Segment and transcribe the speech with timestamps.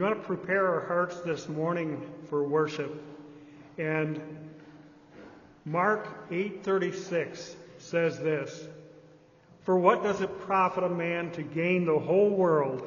[0.00, 2.00] We want to prepare our hearts this morning
[2.30, 3.02] for worship.
[3.76, 4.18] And
[5.66, 8.66] Mark 8:36 says this,
[9.60, 12.82] "For what does it profit a man to gain the whole world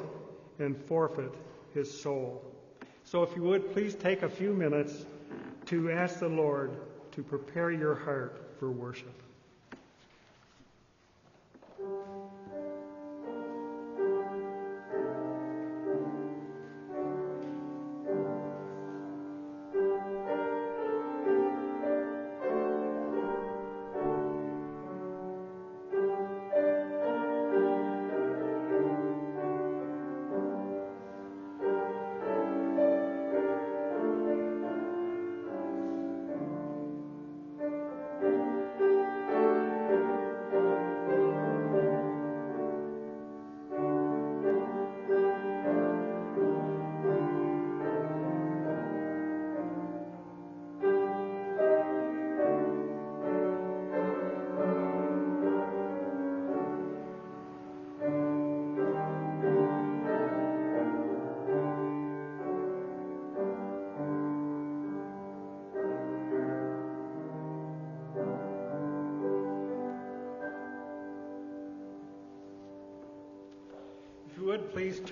[0.58, 1.32] and forfeit
[1.72, 2.42] his soul?"
[3.04, 5.06] So if you would please take a few minutes
[5.66, 6.72] to ask the Lord
[7.12, 9.23] to prepare your heart for worship.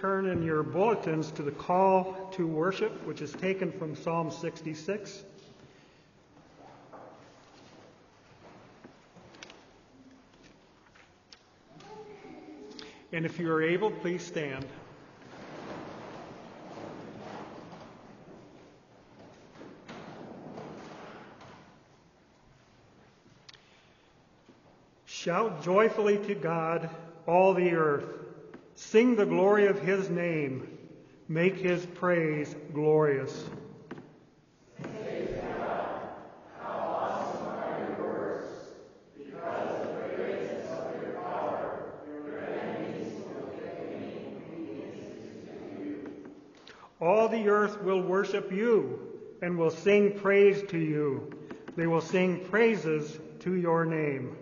[0.03, 5.23] Turn in your bulletins to the call to worship, which is taken from Psalm 66.
[13.13, 14.67] And if you are able, please stand.
[25.07, 26.91] Shout joyfully to God,
[27.29, 28.22] all the earth.
[28.93, 30.69] Sing the glory of his name.
[31.27, 33.49] Make his praise glorious.
[47.01, 49.01] All the earth will worship you
[49.41, 51.33] and will sing praise to you.
[51.77, 54.37] They will sing praises to your name.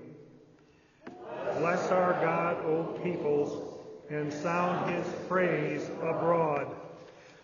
[1.58, 3.69] Bless our God, O peoples,
[4.10, 6.66] and sound his praise abroad.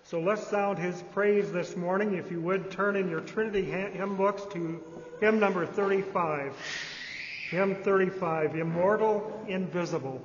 [0.03, 2.15] So let's sound his praise this morning.
[2.15, 4.83] If you would turn in your Trinity hymn books to
[5.21, 6.55] hymn number 35.
[7.51, 10.21] Hymn 35, Immortal, Invisible.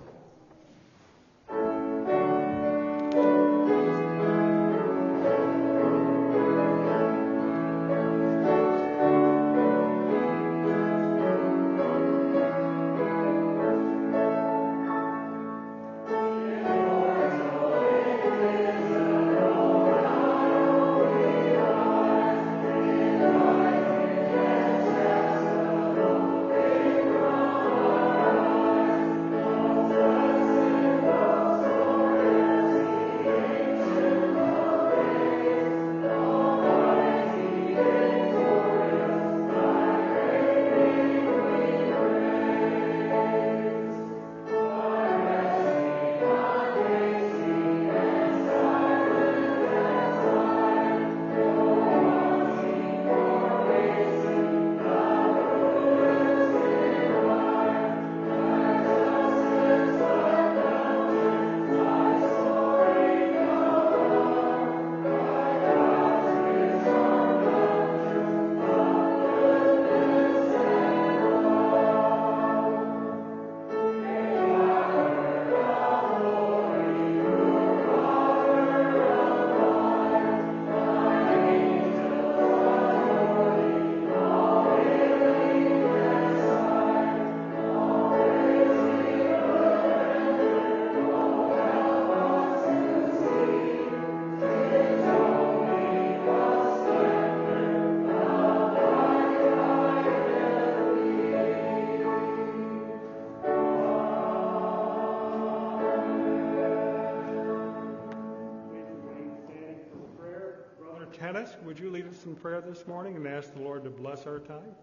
[111.52, 114.26] Dennis, would you lead us in prayer this morning and ask the Lord to bless
[114.26, 114.76] our time?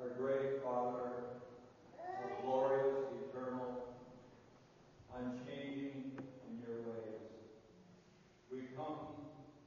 [0.00, 1.10] Our great Father,
[2.00, 3.84] our glorious, eternal,
[5.16, 6.12] unchanging
[6.48, 7.20] in your ways,
[8.50, 8.96] we come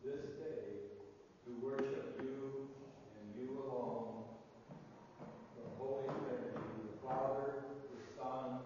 [0.03, 0.89] this day
[1.45, 2.67] to worship you
[3.19, 4.23] and you alone,
[5.55, 6.57] the Holy Trinity,
[6.91, 7.53] the Father,
[7.91, 8.59] the Son,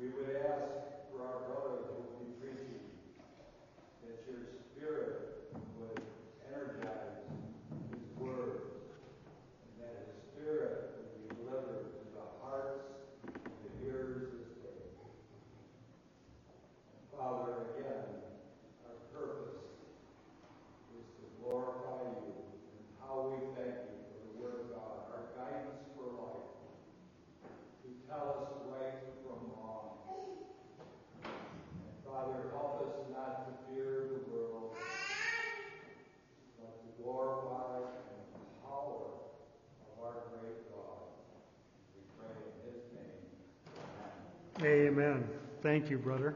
[0.00, 0.64] we would ask
[1.12, 2.80] for our brother who will be preaching
[4.00, 5.44] that your spirit
[5.76, 6.00] would
[6.48, 7.20] energize
[7.92, 8.64] his words
[9.60, 12.80] and that his spirit would be delivered to the hearts
[13.28, 14.88] of the hearers this day.
[16.96, 18.24] And Father, again,
[18.88, 19.60] our purpose
[20.96, 25.28] is to glorify you and how we thank you for the Word of God, our
[25.36, 26.48] guidance for life,
[27.84, 30.00] to tell us right from wrong.
[31.24, 34.74] And Father, help us not to fear the world,
[36.58, 39.06] but to glorify the power
[39.86, 41.06] of our great God.
[41.94, 42.84] We pray in His
[44.72, 44.88] name.
[44.88, 45.28] Amen.
[45.80, 46.34] Thank you, brother.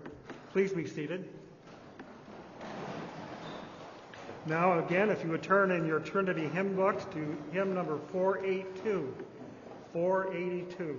[0.52, 1.28] Please be seated.
[4.46, 9.14] Now, again, if you would turn in your Trinity hymn books to hymn number 482.
[9.92, 10.98] 482.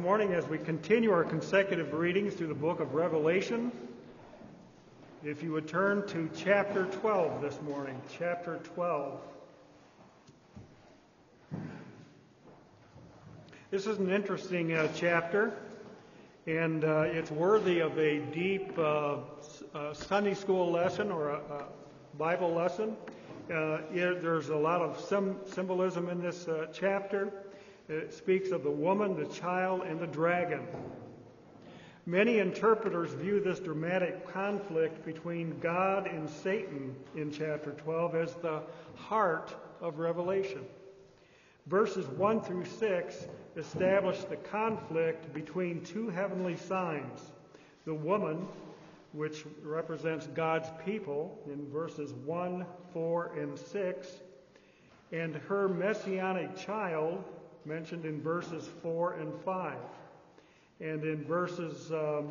[0.00, 3.70] Morning, as we continue our consecutive readings through the book of Revelation,
[5.22, 9.20] if you would turn to chapter 12 this morning, chapter 12.
[13.70, 15.52] This is an interesting uh, chapter,
[16.46, 19.18] and uh, it's worthy of a deep uh,
[19.74, 21.64] uh Sunday school lesson or a, a
[22.16, 22.96] Bible lesson.
[23.50, 27.39] Uh, it, there's a lot of sim- symbolism in this uh, chapter.
[27.90, 30.64] It speaks of the woman, the child, and the dragon.
[32.06, 38.62] Many interpreters view this dramatic conflict between God and Satan in chapter 12 as the
[38.94, 40.64] heart of Revelation.
[41.66, 47.32] Verses 1 through 6 establish the conflict between two heavenly signs
[47.86, 48.46] the woman,
[49.12, 54.08] which represents God's people in verses 1, 4, and 6,
[55.10, 57.24] and her messianic child,
[57.66, 59.76] mentioned in verses 4 and 5.
[60.80, 62.30] And in verses, um,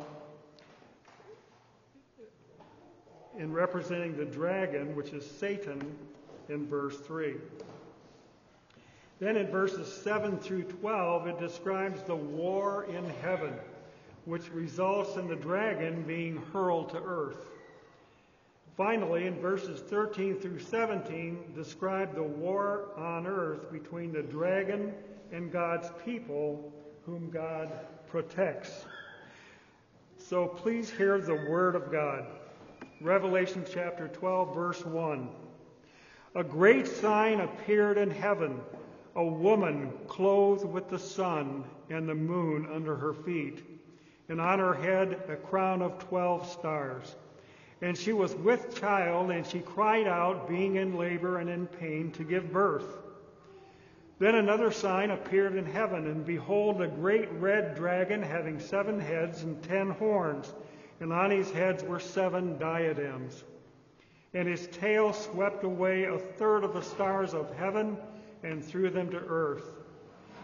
[3.38, 5.80] in representing the dragon, which is Satan,
[6.48, 7.34] in verse 3.
[9.20, 13.54] Then in verses 7 through 12, it describes the war in heaven,
[14.24, 17.46] which results in the dragon being hurled to earth.
[18.76, 24.94] Finally, in verses 13 through 17, describe the war on earth between the dragon
[25.32, 26.72] and God's people
[27.04, 27.70] whom God
[28.08, 28.86] protects.
[30.18, 32.26] So please hear the word of God.
[33.00, 35.28] Revelation chapter 12, verse 1.
[36.34, 38.60] a great sign appeared in heaven
[39.16, 43.64] a woman clothed with the sun and the moon under her feet,
[44.28, 47.16] and on her head a crown of twelve stars.
[47.82, 52.12] And she was with child, and she cried out, being in labor and in pain,
[52.12, 52.98] to give birth.
[54.20, 59.42] Then another sign appeared in heaven, and behold, a great red dragon having seven heads
[59.44, 60.52] and ten horns,
[61.00, 63.42] and on his heads were seven diadems.
[64.34, 67.96] And his tail swept away a third of the stars of heaven
[68.42, 69.64] and threw them to earth.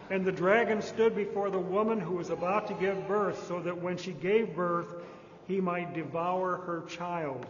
[0.09, 3.79] And the dragon stood before the woman who was about to give birth, so that
[3.79, 4.91] when she gave birth,
[5.47, 7.45] he might devour her child.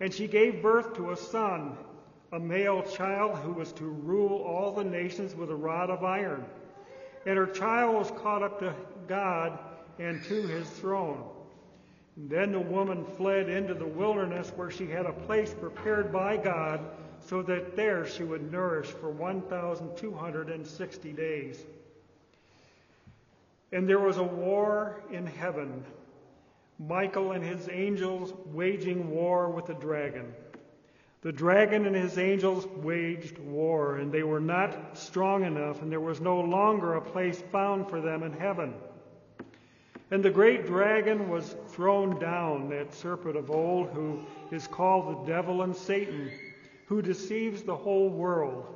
[0.00, 1.76] And she gave birth to a son,
[2.34, 6.44] a male child who was to rule all the nations with a rod of iron.
[7.26, 8.74] And her child was caught up to
[9.06, 9.56] God
[10.00, 11.22] and to his throne.
[12.16, 16.36] And then the woman fled into the wilderness where she had a place prepared by
[16.36, 16.80] God
[17.20, 21.64] so that there she would nourish for 1,260 days.
[23.70, 25.84] And there was a war in heaven,
[26.80, 30.34] Michael and his angels waging war with the dragon.
[31.24, 35.98] The dragon and his angels waged war, and they were not strong enough, and there
[35.98, 38.74] was no longer a place found for them in heaven.
[40.12, 44.20] And the great dragon was thrown down, that serpent of old, who
[44.52, 46.30] is called the devil and Satan
[46.86, 48.66] who deceives the whole world.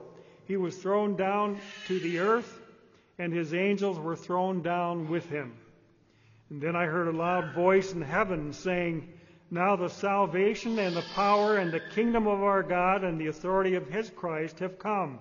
[0.46, 2.60] He was thrown down to the earth,
[3.18, 5.52] and his angels were thrown down with him.
[6.50, 9.12] And then I heard a loud voice in heaven saying,
[9.50, 13.74] Now the salvation and the power and the kingdom of our God and the authority
[13.76, 15.20] of his Christ have come.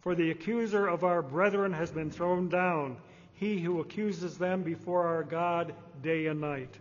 [0.00, 2.96] For the accuser of our brethren has been thrown down,
[3.34, 6.78] he who accuses them before our God day and night.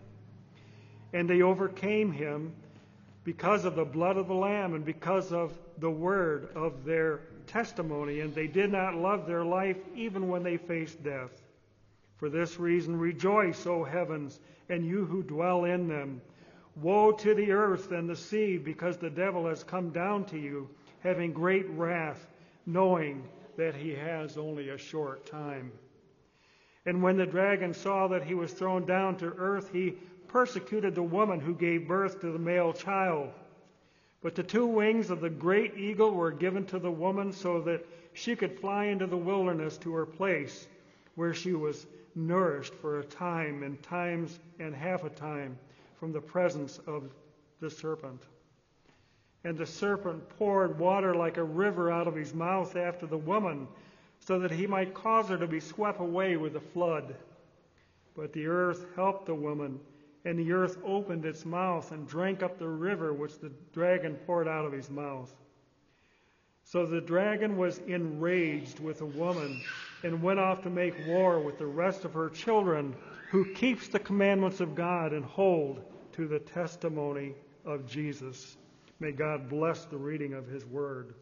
[1.14, 2.54] And they overcame him
[3.24, 8.20] because of the blood of the Lamb and because of the word of their testimony,
[8.20, 11.32] and they did not love their life even when they faced death.
[12.18, 16.22] For this reason, rejoice, O heavens, and you who dwell in them.
[16.78, 20.70] Woe to the earth and the sea, because the devil has come down to you,
[21.02, 22.28] having great wrath,
[22.66, 25.74] knowing that he has only a short time.
[26.86, 29.98] And when the dragon saw that he was thrown down to earth, he
[30.30, 33.32] persecuted the woman who gave birth to the male child.
[34.22, 37.86] But the two wings of the great eagle were given to the woman so that
[38.14, 40.70] she could fly into the wilderness to her place,
[41.16, 41.86] where she was
[42.16, 45.58] nourished for a time and times and half a time
[46.02, 47.04] from the presence of
[47.60, 48.24] the serpent.
[49.44, 53.68] And the serpent poured water like a river out of his mouth after the woman,
[54.20, 57.16] so that he might cause her to be swept away with the flood.
[58.18, 59.80] But the earth helped the woman
[60.26, 64.48] and the earth opened its mouth and drank up the river which the dragon poured
[64.48, 65.32] out of his mouth.
[66.64, 69.62] So the dragon was enraged with the woman
[70.04, 72.96] and went off to make war with the rest of her children
[73.30, 77.34] who keeps the commandments of God and hold to the testimony
[77.66, 78.58] of Jesus.
[79.00, 81.14] May God bless the reading of his word.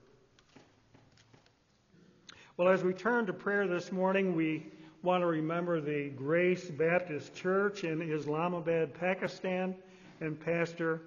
[2.58, 4.66] Well, as we turn to prayer this morning, we
[5.02, 9.76] want to remember the Grace Baptist Church in Islamabad, Pakistan,
[10.20, 11.02] and Pastor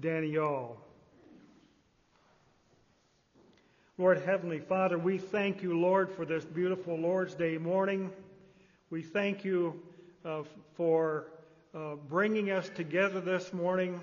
[0.00, 0.80] Daniel.
[3.98, 8.10] Lord Heavenly Father, we thank you, Lord, for this beautiful Lord's Day morning.
[8.90, 9.80] We thank you
[10.24, 10.42] uh,
[10.74, 11.28] for
[11.74, 14.00] uh, bringing us together this morning,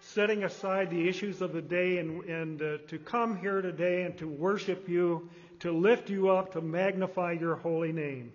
[0.00, 4.16] setting aside the issues of the day, and, and uh, to come here today and
[4.18, 5.28] to worship you,
[5.60, 8.32] to lift you up, to magnify your holy name.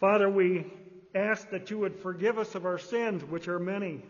[0.00, 0.66] Father, we
[1.14, 4.02] ask that you would forgive us of our sins, which are many.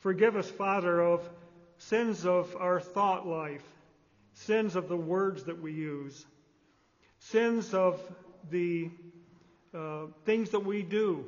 [0.00, 1.28] Forgive us, Father, of
[1.78, 3.64] sins of our thought life,
[4.34, 6.26] sins of the words that we use,
[7.18, 8.00] sins of
[8.50, 8.90] the
[9.74, 11.24] uh, things that we do,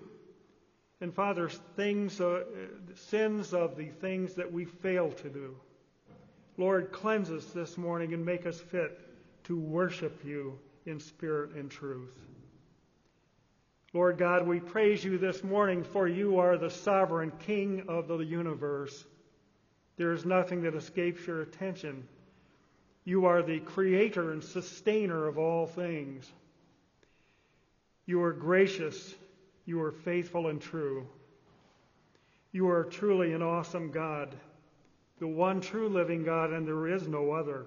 [1.04, 2.44] and Father, things, uh,
[2.94, 5.54] sins of the things that we fail to do.
[6.56, 8.98] Lord, cleanse us this morning and make us fit
[9.44, 12.18] to worship you in spirit and truth.
[13.92, 18.16] Lord God, we praise you this morning for you are the sovereign King of the
[18.16, 19.04] universe.
[19.98, 22.08] There is nothing that escapes your attention.
[23.04, 26.32] You are the creator and sustainer of all things.
[28.06, 29.14] You are gracious.
[29.66, 31.06] You are faithful and true.
[32.52, 34.34] You are truly an awesome God,
[35.18, 37.66] the one true living God, and there is no other.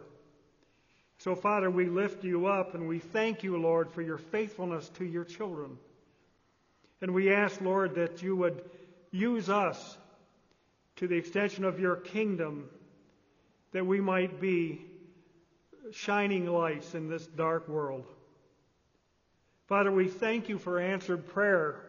[1.17, 5.05] So, Father, we lift you up and we thank you, Lord, for your faithfulness to
[5.05, 5.77] your children.
[7.01, 8.63] And we ask, Lord, that you would
[9.11, 9.97] use us
[10.97, 12.69] to the extension of your kingdom,
[13.71, 14.81] that we might be
[15.91, 18.05] shining lights in this dark world.
[19.67, 21.81] Father, we thank you for answered prayer.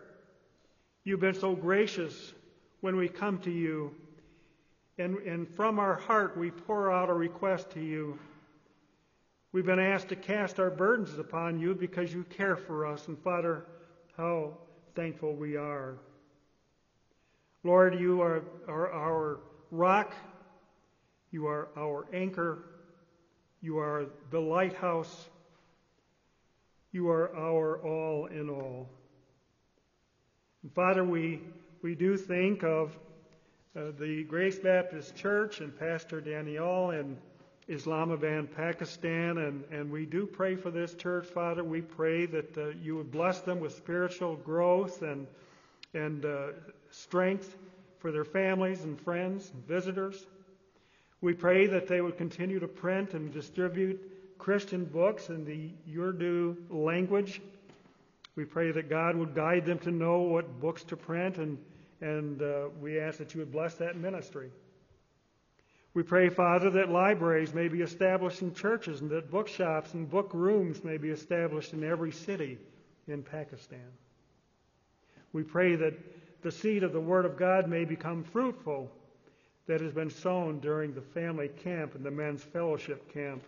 [1.08, 2.34] You've been so gracious
[2.82, 3.94] when we come to you.
[4.98, 8.18] And, and from our heart, we pour out a request to you.
[9.52, 13.08] We've been asked to cast our burdens upon you because you care for us.
[13.08, 13.64] And Father,
[14.18, 14.58] how
[14.94, 15.94] thankful we are.
[17.64, 20.14] Lord, you are, are our rock.
[21.30, 22.58] You are our anchor.
[23.62, 25.30] You are the lighthouse.
[26.92, 28.90] You are our all in all.
[30.62, 31.40] And Father, we,
[31.82, 32.96] we do think of
[33.76, 37.16] uh, the Grace Baptist Church and Pastor Daniel in
[37.68, 41.62] Islamabad, Pakistan, and, and we do pray for this church, Father.
[41.62, 45.28] We pray that uh, you would bless them with spiritual growth and,
[45.94, 46.48] and uh,
[46.90, 47.56] strength
[48.00, 50.26] for their families and friends and visitors.
[51.20, 56.56] We pray that they would continue to print and distribute Christian books in the Urdu
[56.68, 57.42] language.
[58.38, 61.58] We pray that God would guide them to know what books to print, and,
[62.00, 64.52] and uh, we ask that you would bless that ministry.
[65.92, 70.30] We pray, Father, that libraries may be established in churches and that bookshops and book
[70.32, 72.58] rooms may be established in every city
[73.08, 73.90] in Pakistan.
[75.32, 75.94] We pray that
[76.42, 78.88] the seed of the Word of God may become fruitful
[79.66, 83.42] that has been sown during the family camp and the men's fellowship camp.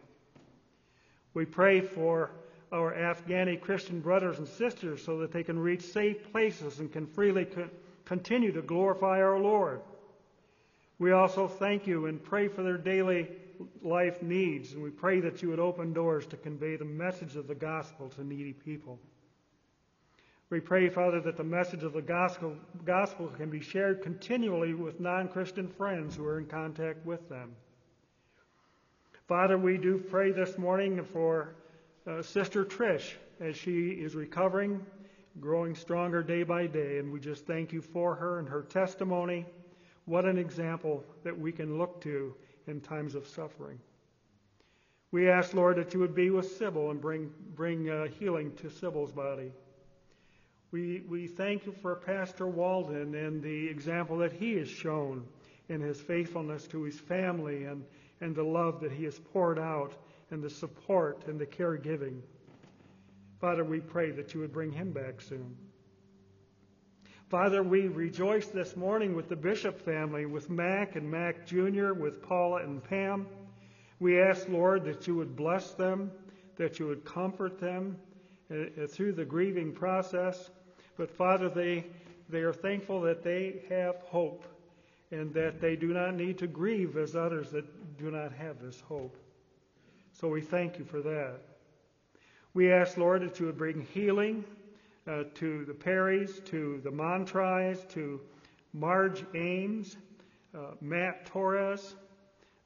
[1.33, 2.33] We pray for
[2.73, 7.07] our Afghani Christian brothers and sisters so that they can reach safe places and can
[7.07, 7.69] freely co-
[8.05, 9.81] continue to glorify our Lord.
[10.99, 13.29] We also thank you and pray for their daily
[13.83, 17.49] life needs, and we pray that you would open doors to convey the message of
[17.49, 18.99] the gospel to needy people.
[20.51, 24.99] We pray, Father, that the message of the gospel, gospel can be shared continually with
[24.99, 27.55] non Christian friends who are in contact with them.
[29.29, 31.55] Father, we do pray this morning for
[32.07, 34.85] uh, Sister Trish as she is recovering,
[35.41, 39.47] growing stronger day by day, and we just thank you for her and her testimony.
[40.05, 42.35] What an example that we can look to
[42.67, 43.79] in times of suffering.
[45.13, 48.71] We ask, Lord, that you would be with Sybil and bring, bring uh, healing to
[48.71, 49.53] Sybil's body.
[50.71, 55.27] We, we thank you for Pastor Walden and the example that he has shown
[55.69, 57.85] in his faithfulness to his family and,
[58.21, 59.95] and the love that he has poured out
[60.31, 62.21] and the support and the caregiving.
[63.41, 65.57] Father, we pray that you would bring him back soon.
[67.31, 72.23] Father, we rejoice this morning with the Bishop family, with Mac and Mac Jr., with
[72.23, 73.27] Paula and Pam.
[74.01, 76.11] We ask, Lord, that you would bless them,
[76.57, 77.97] that you would comfort them
[78.51, 80.51] uh, through the grieving process.
[80.97, 81.87] But Father, they,
[82.29, 84.45] they are thankful that they have hope
[85.13, 87.65] and that they do not need to grieve as others that
[87.97, 89.17] do not have this hope.
[90.21, 91.39] So we thank you for that.
[92.53, 94.45] We ask, Lord, that you would bring healing
[95.09, 98.21] uh, to the Perrys, to the Montries, to
[98.75, 99.97] Marge Ames,
[100.55, 101.95] uh, Matt Torres.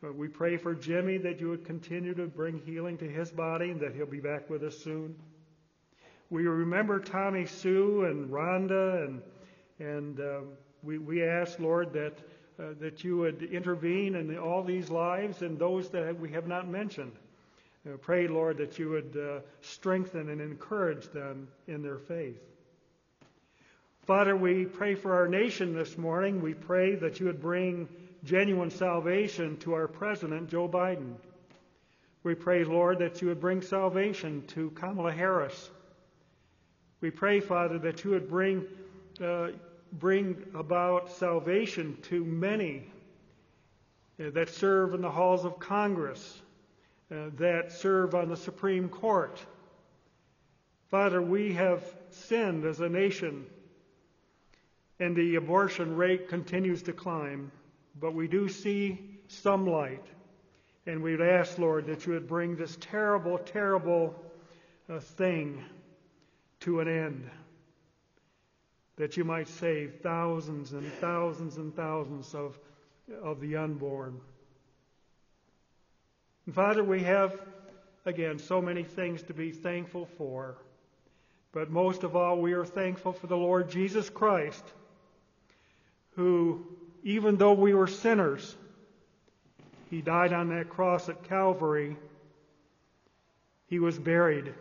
[0.02, 3.70] Uh, we pray for Jimmy that you would continue to bring healing to his body
[3.70, 5.14] and that he'll be back with us soon.
[6.30, 9.22] We remember Tommy Sue and Rhonda, and
[9.78, 10.40] and uh,
[10.82, 12.18] we we ask Lord that
[12.58, 16.66] uh, that you would intervene in all these lives and those that we have not
[16.66, 17.12] mentioned.
[17.86, 22.40] Uh, pray, Lord, that you would uh, strengthen and encourage them in their faith.
[24.06, 26.42] Father, we pray for our nation this morning.
[26.42, 27.88] We pray that you would bring
[28.24, 31.14] genuine salvation to our President, Joe Biden.
[32.22, 35.70] We pray, Lord, that you would bring salvation to Kamala Harris.
[37.02, 38.64] We pray, Father, that you would bring,
[39.22, 39.48] uh,
[39.92, 42.84] bring about salvation to many
[44.18, 46.40] uh, that serve in the halls of Congress,
[47.10, 49.38] uh, that serve on the Supreme Court.
[50.90, 53.46] Father, we have sinned as a nation,
[55.00, 57.50] and the abortion rate continues to climb,
[58.00, 60.04] but we do see some light.
[60.86, 64.14] And we'd ask, Lord, that you would bring this terrible, terrible
[64.88, 65.64] uh, thing
[66.60, 67.30] to an end,
[68.96, 72.58] that you might save thousands and thousands and thousands of,
[73.22, 74.20] of the unborn.
[76.52, 77.40] Father, we have,
[78.04, 80.56] again, so many things to be thankful for.
[81.52, 84.64] But most of all, we are thankful for the Lord Jesus Christ,
[86.16, 86.66] who,
[87.02, 88.56] even though we were sinners,
[89.90, 91.96] he died on that cross at Calvary.
[93.68, 94.52] He was buried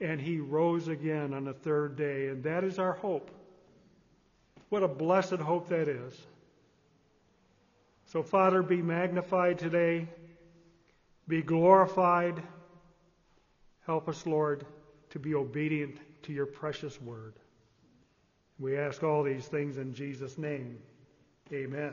[0.00, 2.28] and he rose again on the third day.
[2.28, 3.30] And that is our hope.
[4.70, 6.14] What a blessed hope that is.
[8.06, 10.08] So, Father, be magnified today,
[11.28, 12.42] be glorified.
[13.86, 14.66] Help us, Lord,
[15.10, 17.34] to be obedient to your precious word.
[18.58, 20.78] We ask all these things in Jesus' name.
[21.52, 21.92] Amen.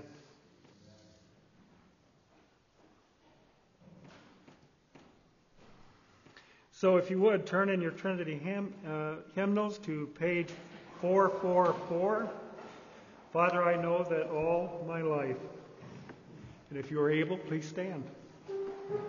[6.71, 10.49] So, if you would, turn in your Trinity hymn, uh, hymnals to page
[11.01, 12.27] 444.
[13.31, 15.37] Father, I know that all my life.
[16.69, 18.03] And if you are able, please stand.
[18.91, 19.03] Thank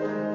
[0.00, 0.29] you.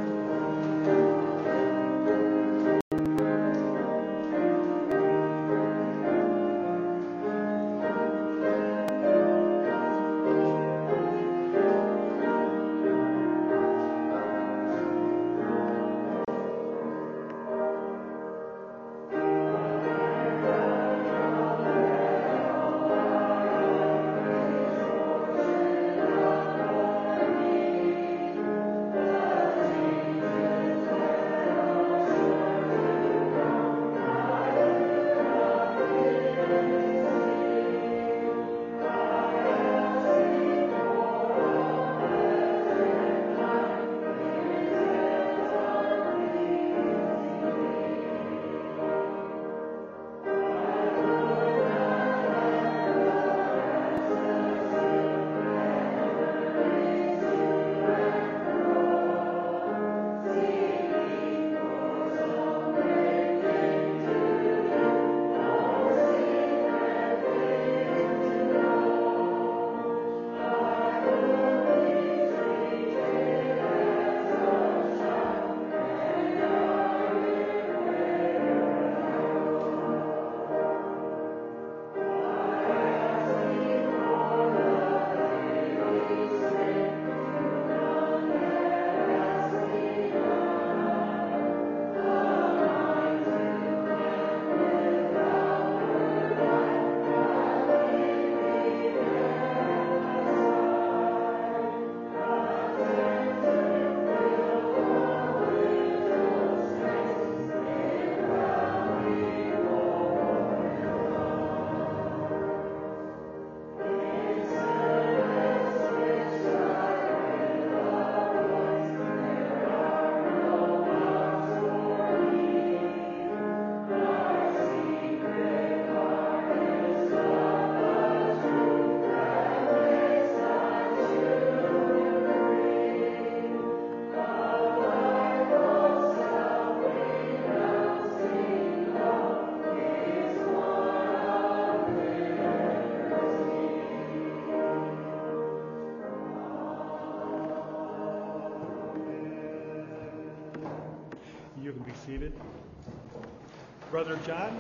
[153.96, 154.60] Brother John?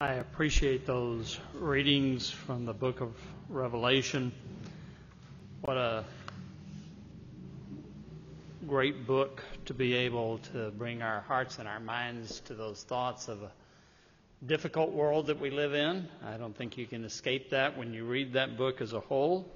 [0.00, 3.12] I appreciate those readings from the book of
[3.48, 4.30] Revelation.
[5.62, 6.04] What a
[8.68, 13.26] great book to be able to bring our hearts and our minds to those thoughts
[13.26, 13.50] of a
[14.44, 16.08] difficult world that we live in.
[16.24, 19.50] I don't think you can escape that when you read that book as a whole.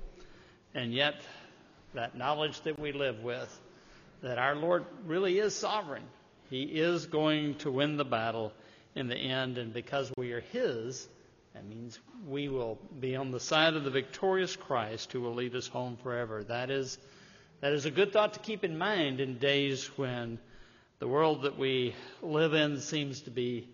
[0.74, 1.16] And yet,
[1.94, 3.60] that knowledge that we live with,
[4.22, 6.04] that our Lord really is sovereign.
[6.48, 8.52] He is going to win the battle
[8.94, 11.08] in the end, and because we are His,
[11.54, 15.54] that means we will be on the side of the victorious Christ who will lead
[15.54, 16.44] us home forever.
[16.44, 16.98] That is,
[17.60, 20.38] that is a good thought to keep in mind in days when
[21.00, 23.68] the world that we live in seems to be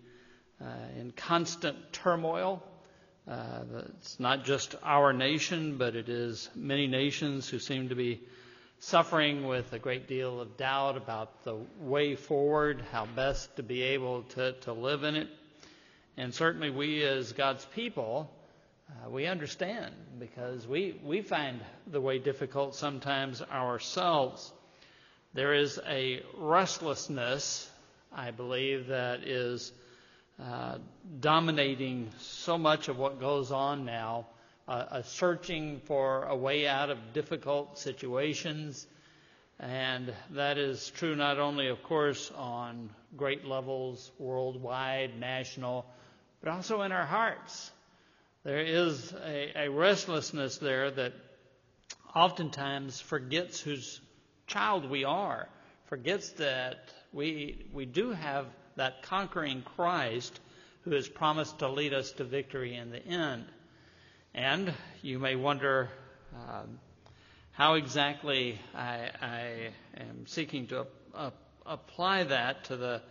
[0.61, 0.65] uh,
[0.99, 2.63] in constant turmoil.
[3.27, 3.63] Uh,
[3.97, 8.21] it's not just our nation, but it is many nations who seem to be
[8.79, 13.81] suffering with a great deal of doubt about the way forward, how best to be
[13.81, 15.27] able to, to live in it.
[16.15, 18.31] And certainly we as God's people,
[18.89, 24.51] uh, we understand because we, we find the way difficult sometimes ourselves.
[25.33, 27.69] There is a restlessness,
[28.13, 29.71] I believe, that is
[30.41, 30.77] uh,
[31.19, 34.27] dominating so much of what goes on now,
[34.67, 38.85] uh, a searching for a way out of difficult situations.
[39.59, 45.85] And that is true not only, of course, on great levels, worldwide, national,
[46.41, 47.71] but also in our hearts.
[48.43, 51.13] There is a, a restlessness there that
[52.15, 53.99] oftentimes forgets whose
[54.45, 55.49] child we are,
[55.85, 58.45] forgets that we, we do have
[58.77, 60.39] that conquering Christ
[60.83, 63.45] who has promised to lead us to victory in the end.
[64.33, 65.89] And you may wonder
[66.33, 66.79] um,
[67.51, 70.85] how exactly I, I, am seeking to
[71.65, 73.01] apply that to the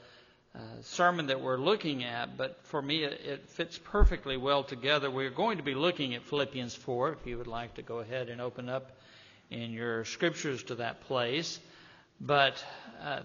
[0.54, 5.10] uh, sermon that we're looking at, but for me it, it, fits perfectly well together.
[5.10, 8.28] We're going to be looking at Philippians 4, if you would like to go ahead
[8.30, 8.92] and open up
[9.50, 11.58] in your scriptures to that place.
[12.20, 12.64] But
[13.02, 13.20] uh,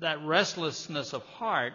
[0.00, 1.72] that restlessness of heart,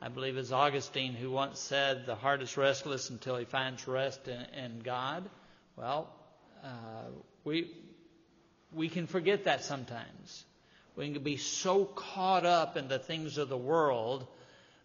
[0.00, 4.26] I believe it's Augustine who once said, the heart is restless until he finds rest
[4.26, 5.28] in, in God.
[5.76, 6.08] Well,
[6.64, 7.10] uh,
[7.44, 7.70] we,
[8.72, 10.44] we can forget that sometimes.
[10.96, 14.26] We can be so caught up in the things of the world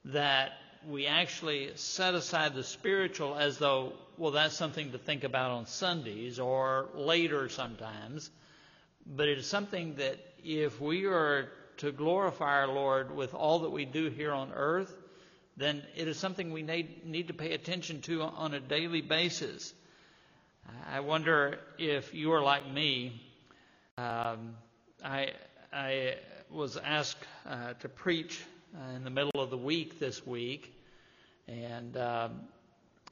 [0.06, 0.52] that
[0.88, 5.66] we actually set aside the spiritual as though, well, that's something to think about on
[5.66, 8.30] Sundays or later sometimes.
[9.06, 13.70] But it is something that if we are to glorify our Lord with all that
[13.70, 14.96] we do here on earth,
[15.56, 19.74] then it is something we need, need to pay attention to on a daily basis.
[20.92, 23.22] I wonder if you are like me.
[23.98, 24.56] Um,
[25.04, 25.32] I,
[25.72, 26.16] I
[26.52, 28.40] was asked uh, to preach
[28.76, 30.74] uh, in the middle of the week this week,
[31.48, 32.42] and um,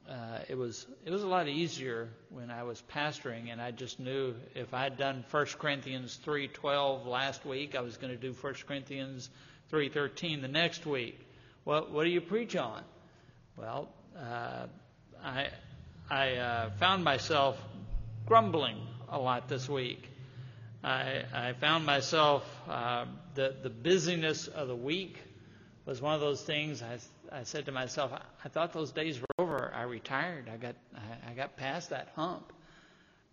[0.09, 3.99] uh, it was it was a lot easier when I was pastoring, and I just
[3.99, 8.53] knew if I'd done 1 Corinthians 3:12 last week, I was going to do 1
[8.67, 9.29] Corinthians
[9.71, 11.19] 3:13 the next week.
[11.65, 12.83] Well, what do you preach on?
[13.57, 14.67] Well, uh,
[15.23, 15.47] I
[16.09, 17.57] I uh, found myself
[18.27, 18.77] grumbling
[19.09, 20.07] a lot this week.
[20.83, 25.17] I, I found myself uh, the the busyness of the week
[25.85, 26.83] was one of those things.
[26.83, 26.99] I
[27.31, 28.11] I said to myself,
[28.43, 29.71] I, thought those days were over.
[29.73, 30.49] I retired.
[30.51, 30.75] I got
[31.29, 32.51] I, got past that hump.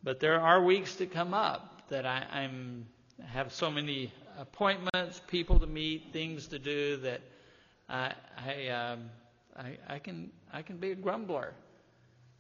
[0.02, 2.86] But there are weeks to come up that I, I'm
[3.26, 7.20] have so many appointments, people to meet, things to do that
[7.88, 9.10] I I, um,
[9.56, 11.52] I, I can I can be a grumbler.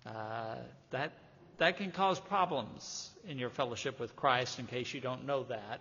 [0.04, 0.56] Uh,
[0.90, 1.12] that
[1.58, 4.58] that can cause problems in your fellowship with Christ.
[4.58, 5.80] In case you don't know that,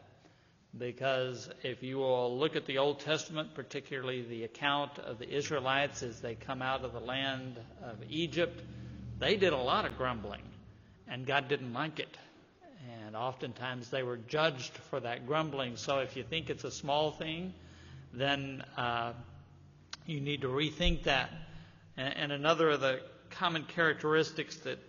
[0.77, 6.01] because if you will look at the Old Testament, particularly the account of the Israelites
[6.01, 8.61] as they come out of the land of Egypt,
[9.19, 10.41] they did a lot of grumbling,
[11.07, 12.17] and God didn't like it.
[13.05, 15.75] And oftentimes they were judged for that grumbling.
[15.75, 17.53] So if you think it's a small thing,
[18.13, 19.13] then uh,
[20.05, 21.29] you need to rethink that.
[21.97, 24.79] And, and another of the common characteristics that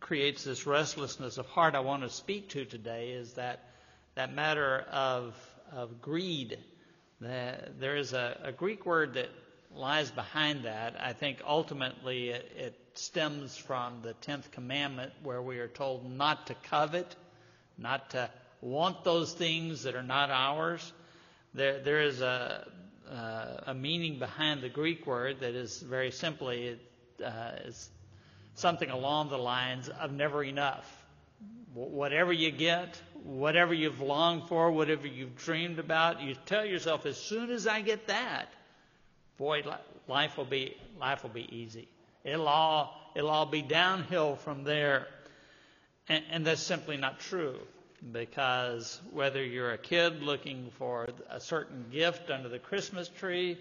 [0.00, 3.69] creates this restlessness of heart I want to speak to today is that
[4.14, 5.34] that matter of
[5.72, 6.58] of greed.
[7.20, 9.28] The, there is a, a, Greek word that
[9.74, 10.96] lies behind that.
[10.98, 16.46] I think ultimately it, it stems from the tenth commandment, where we are told not
[16.48, 17.14] to covet,
[17.78, 20.92] not to want those things that are not ours.
[21.54, 22.66] There, there is a
[23.10, 26.78] uh, a meaning behind the Greek word that is very simply
[27.24, 27.90] uh, is
[28.54, 30.86] something along the lines of never enough.
[31.74, 37.16] Whatever you get, whatever you've longed for, whatever you've dreamed about, you tell yourself, as
[37.16, 38.48] soon as I get that,
[39.38, 39.62] boy,
[40.08, 41.88] life will be life will be easy.
[42.24, 45.06] It'll all it'll all be downhill from there,
[46.08, 47.58] and, and that's simply not true
[48.12, 53.58] because whether you're a kid looking for a certain gift under the Christmas tree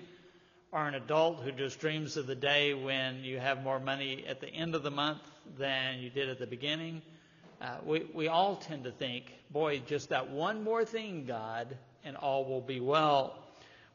[0.71, 4.39] or an adult who just dreams of the day when you have more money at
[4.39, 5.21] the end of the month
[5.57, 7.01] than you did at the beginning,
[7.61, 12.15] uh, we, we all tend to think, boy, just that one more thing, God, and
[12.15, 13.37] all will be well.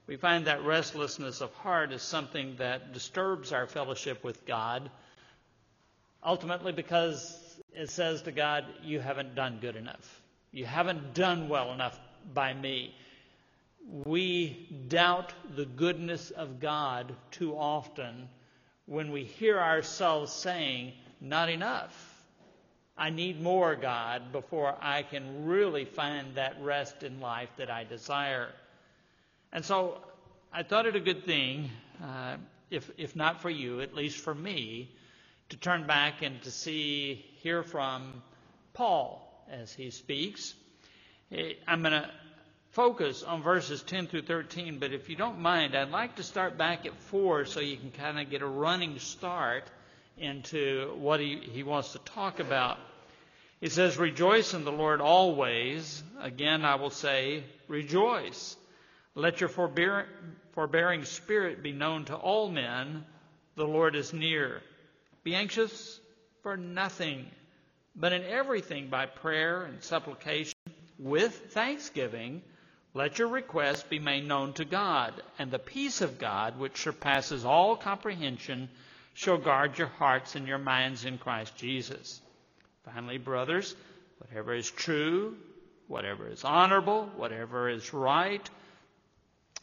[0.07, 4.91] We find that restlessness of heart is something that disturbs our fellowship with God,
[6.23, 7.41] ultimately because
[7.73, 10.21] it says to God, You haven't done good enough.
[10.53, 11.99] You haven't done well enough
[12.35, 12.95] by me.
[14.05, 18.29] We doubt the goodness of God too often
[18.87, 22.14] when we hear ourselves saying, Not enough.
[22.97, 27.85] I need more, God, before I can really find that rest in life that I
[27.85, 28.51] desire.
[29.53, 29.99] And so
[30.53, 31.71] I thought it a good thing,
[32.03, 32.37] uh,
[32.71, 34.91] if, if not for you, at least for me,
[35.49, 38.23] to turn back and to see, hear from
[38.75, 40.55] Paul as he speaks.
[41.67, 42.11] I'm going to
[42.71, 46.57] focus on verses 10 through 13, but if you don't mind, I'd like to start
[46.57, 49.65] back at 4 so you can kind of get a running start
[50.17, 52.79] into what he, he wants to talk about.
[53.61, 56.03] He says, Rejoice in the Lord always.
[56.21, 58.57] Again, I will say, Rejoice.
[59.15, 60.07] Let your forbear,
[60.53, 63.05] forbearing spirit be known to all men.
[63.57, 64.61] The Lord is near.
[65.23, 66.01] Be anxious
[66.43, 67.27] for nothing
[67.97, 70.59] but in everything by prayer and supplication
[70.99, 72.43] with thanksgiving,
[72.93, 77.45] Let your requests be made known to God, and the peace of God, which surpasses
[77.45, 78.69] all comprehension,
[79.15, 82.21] shall guard your hearts and your minds in Christ Jesus.
[82.85, 83.75] Finally, brothers,
[84.19, 85.37] whatever is true,
[85.87, 88.49] whatever is honorable, whatever is right,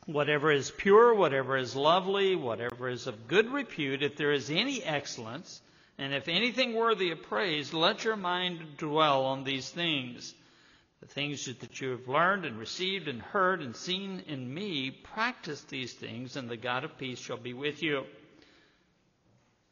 [0.06, 4.82] whatever is pure, whatever is lovely, whatever is of good repute, if there is any
[4.84, 5.62] excellence,
[5.98, 10.34] and if anything worthy of praise, let your mind dwell on these things.
[11.02, 15.62] The things that you have learned and received and heard and seen in me, practice
[15.64, 18.06] these things, and the God of peace shall be with you.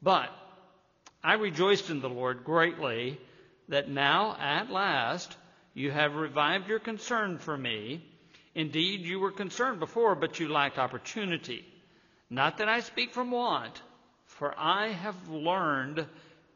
[0.02, 0.30] But
[1.24, 3.20] I rejoiced in the Lord greatly
[3.68, 5.36] that now, at last,
[5.74, 8.04] you have revived your concern for me.
[8.56, 11.66] Indeed, you were concerned before, but you lacked opportunity.
[12.30, 13.82] Not that I speak from want,
[14.26, 16.06] for I have learned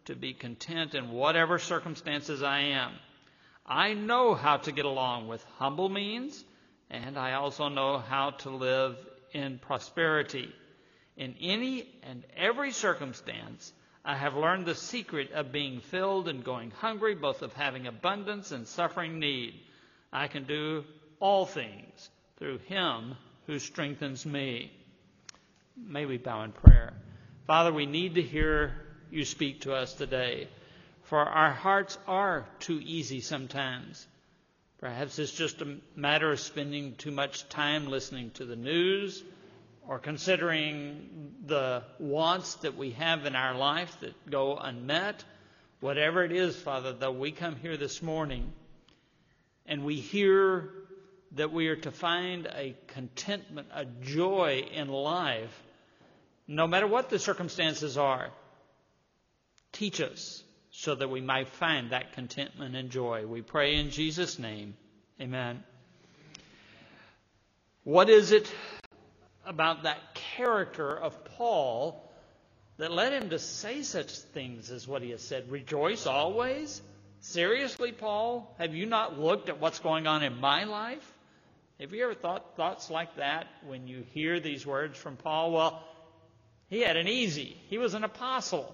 [0.06, 2.92] to be content in whatever circumstances I am.
[3.66, 6.44] I know how to get along with humble means,
[6.90, 8.98] and I also know how to live
[9.32, 10.54] in prosperity.
[11.16, 13.72] In any and every circumstance,
[14.04, 18.52] I have learned the secret of being filled and going hungry, both of having abundance
[18.52, 19.54] and suffering need.
[20.12, 20.84] I can do
[21.20, 24.72] all things through Him who strengthens me.
[25.78, 26.94] May we bow in prayer.
[27.46, 28.74] Father, we need to hear
[29.12, 30.48] you speak to us today.
[31.04, 34.08] For our hearts are too easy sometimes.
[34.80, 39.24] Perhaps it's just a matter of spending too much time listening to the news
[39.88, 45.24] or considering the wants that we have in our life that go unmet.
[45.80, 48.54] Whatever it is, Father, though we come here this morning
[49.66, 50.70] and we hear
[51.34, 55.64] that we are to find a contentment, a joy in life,
[56.48, 58.30] no matter what the circumstances are.
[59.72, 63.26] Teach us so that we might find that contentment and joy.
[63.26, 64.76] We pray in Jesus' name.
[65.20, 65.64] Amen.
[67.84, 68.52] What is it
[69.46, 72.10] about that character of Paul
[72.78, 75.52] that led him to say such things as what he has said?
[75.52, 76.82] Rejoice always?
[77.20, 78.54] Seriously, Paul?
[78.60, 81.14] Have you not looked at what's going on in my life?
[81.80, 85.52] Have you ever thought thoughts like that when you hear these words from Paul?
[85.52, 85.84] Well,
[86.70, 87.58] he had an easy.
[87.70, 88.74] He was an apostle.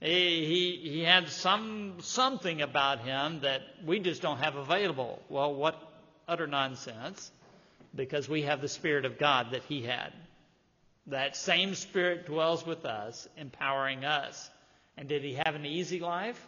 [0.00, 5.22] He, he, he had some something about him that we just don't have available.
[5.28, 5.80] Well, what
[6.26, 7.30] utter nonsense,
[7.94, 10.12] because we have the Spirit of God that he had.
[11.06, 14.50] That same Spirit dwells with us, empowering us.
[14.96, 16.40] And did he have an easy life?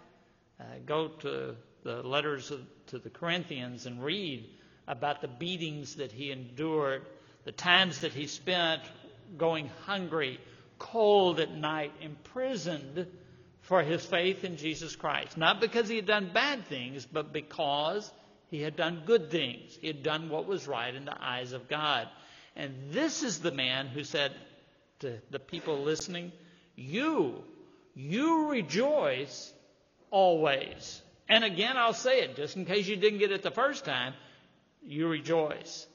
[0.61, 4.49] Uh, go to the letters of, to the Corinthians and read
[4.87, 7.03] about the beatings that he endured,
[7.45, 8.83] the times that he spent
[9.37, 10.39] going hungry,
[10.79, 13.07] cold at night, imprisoned
[13.63, 15.37] for his faith in Jesus Christ.
[15.37, 18.11] Not because he had done bad things, but because
[18.53, 19.79] he had done good things.
[19.81, 22.07] He had done what was right in the eyes of God.
[22.55, 24.31] And this is the man who said
[25.01, 26.33] to the people listening,
[26.77, 27.43] You,
[27.95, 29.51] you rejoice
[30.11, 31.01] always.
[31.31, 34.13] And again, I'll say it just in case you didn't get it the first time,
[34.83, 35.87] you rejoice.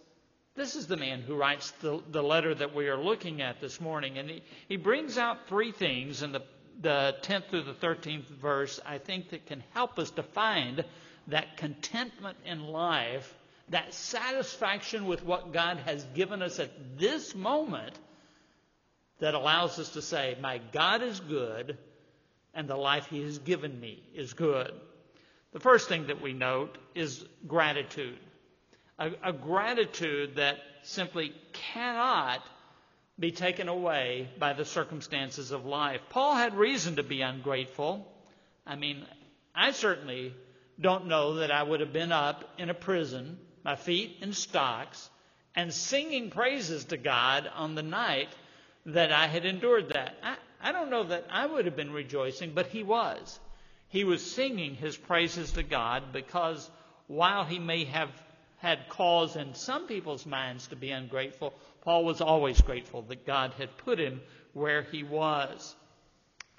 [0.56, 3.80] This is the man who writes the, the letter that we are looking at this
[3.80, 4.18] morning.
[4.18, 6.42] And he, he brings out three things in the
[6.80, 10.86] the 10th through the 13th verse, I think that can help us to find
[11.28, 13.34] that contentment in life,
[13.70, 17.98] that satisfaction with what God has given us at this moment
[19.20, 21.78] that allows us to say, My God is good,
[22.54, 24.72] and the life He has given me is good.
[25.54, 28.20] The first thing that we note is gratitude.
[29.00, 32.42] A, a gratitude that simply cannot
[33.20, 36.02] be taken away by the circumstances of life.
[36.10, 38.08] Paul had reason to be ungrateful.
[38.66, 39.06] I mean,
[39.56, 40.34] I certainly
[40.80, 45.10] don't know that I would have been up in a prison, my feet in stocks,
[45.56, 48.30] and singing praises to God on the night
[48.86, 50.16] that I had endured that.
[50.24, 53.40] I, I don't know that I would have been rejoicing, but he was.
[53.90, 56.70] He was singing his praises to God because
[57.08, 58.10] while he may have
[58.58, 63.54] had cause in some people's minds to be ungrateful, Paul was always grateful that God
[63.58, 64.22] had put him
[64.54, 65.76] where he was.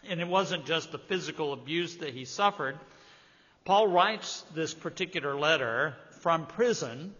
[0.08, 2.78] And it wasn't just the physical abuse that he suffered.
[3.68, 7.14] Paul writes this particular letter from prison.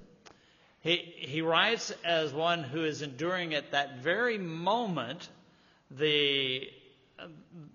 [0.80, 5.28] He, he writes as one who is enduring at that very moment
[5.90, 6.66] the,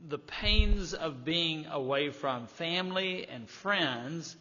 [0.07, 4.35] the pains of being away from family and friends.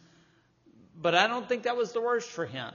[0.99, 2.73] But I don't think that was the worst for him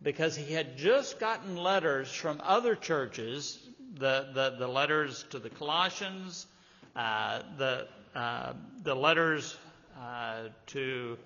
[0.00, 3.58] because he had just gotten letters from other churches,
[3.94, 6.46] the, the, the letters to the Colossians,
[6.94, 8.52] uh, the, uh,
[8.84, 9.56] the letters
[10.08, 11.18] Uh, to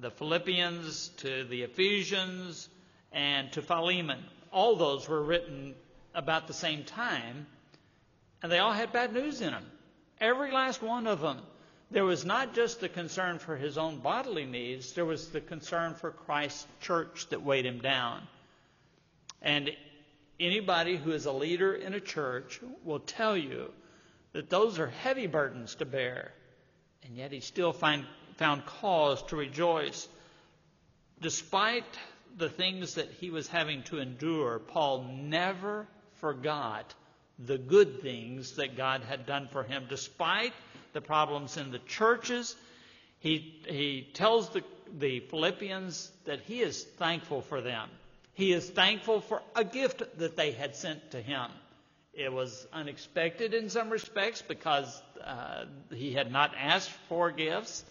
[0.00, 2.68] the Philippians, to the Ephesians,
[3.12, 4.18] and to Philemon.
[4.50, 5.76] All those were written
[6.16, 7.46] about the same time,
[8.42, 9.64] and they all had bad news in them.
[10.20, 11.38] Every last one of them.
[11.92, 15.94] There was not just the concern for his own bodily needs, there was the concern
[15.94, 18.20] for Christ's church that weighed him down.
[19.42, 19.70] And
[20.40, 23.70] anybody who is a leader in a church will tell you
[24.32, 26.32] that those are heavy burdens to bear.
[27.04, 28.06] And yet he still find,
[28.36, 30.08] found cause to rejoice.
[31.20, 31.84] Despite
[32.36, 36.94] the things that he was having to endure, Paul never forgot
[37.38, 39.86] the good things that God had done for him.
[39.88, 40.52] Despite
[40.92, 42.54] the problems in the churches,
[43.18, 44.62] he, he tells the,
[44.98, 47.88] the Philippians that he is thankful for them.
[48.34, 51.50] He is thankful for a gift that they had sent to him.
[52.12, 57.84] It was unexpected in some respects because uh, he had not asked for gifts.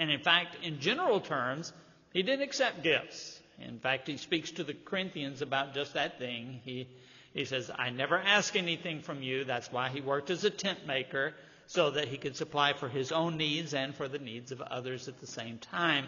[0.00, 1.74] And in fact, in general terms,
[2.14, 3.38] he didn't accept gifts.
[3.60, 6.62] In fact, he speaks to the Corinthians about just that thing.
[6.64, 6.88] He,
[7.34, 9.44] he says, I never ask anything from you.
[9.44, 11.34] That's why he worked as a tent maker,
[11.66, 15.06] so that he could supply for his own needs and for the needs of others
[15.06, 16.06] at the same time.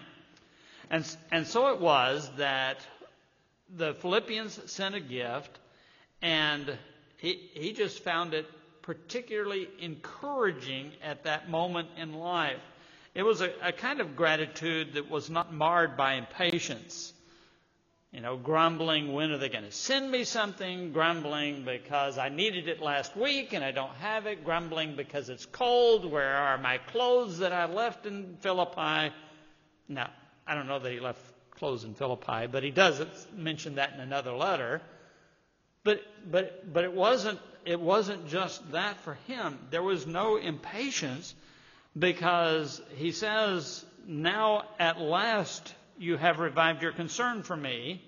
[0.91, 2.79] And, and so it was that
[3.77, 5.59] the Philippians sent a gift,
[6.23, 6.79] and
[7.19, 8.47] he, he just found it
[8.81, 12.57] particularly encouraging at that moment in life.
[13.15, 17.13] It was a, a kind of gratitude that was not marred by impatience.
[18.11, 20.93] You know, grumbling, when are they going to send me something?
[20.93, 24.45] Grumbling because I needed it last week and I don't have it.
[24.45, 26.11] Grumbling because it's cold.
[26.11, 29.15] Where are my clothes that I left in Philippi?
[29.89, 30.11] Now,
[30.47, 31.21] I don't know that he left
[31.53, 33.03] clothes in Philippi, but he does
[33.35, 34.83] mention that in another letter.
[35.85, 39.59] But, but, but it, wasn't, it wasn't just that for him.
[39.71, 41.35] There was no impatience
[41.99, 48.03] because he says, Now at last you have revived your concern for me.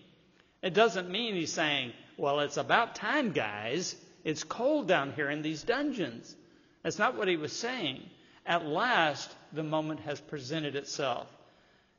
[0.62, 3.96] It doesn't mean he's saying, well, it's about time, guys.
[4.24, 6.34] It's cold down here in these dungeons.
[6.82, 8.02] That's not what he was saying.
[8.46, 11.26] At last, the moment has presented itself.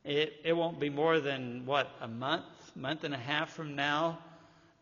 [0.03, 4.19] It, it won't be more than, what, a month, month and a half from now,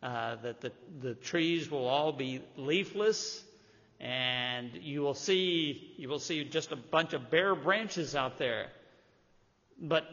[0.02, 3.44] uh, that the, the trees will all be leafless,
[4.00, 8.68] and you will see you will see just a bunch of bare branches out there.
[9.80, 10.06] But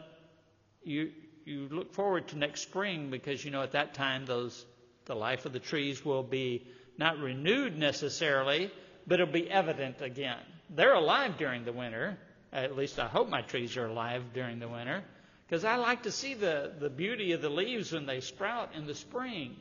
[0.83, 1.11] you,
[1.45, 4.65] you look forward to next spring because you know at that time those
[5.05, 6.67] the life of the trees will be
[6.97, 8.71] not renewed necessarily,
[9.07, 10.39] but it'll be evident again.
[10.69, 12.17] They're alive during the winter.
[12.53, 15.03] At least I hope my trees are alive during the winter
[15.47, 18.85] because I like to see the, the beauty of the leaves when they sprout in
[18.85, 19.55] the spring.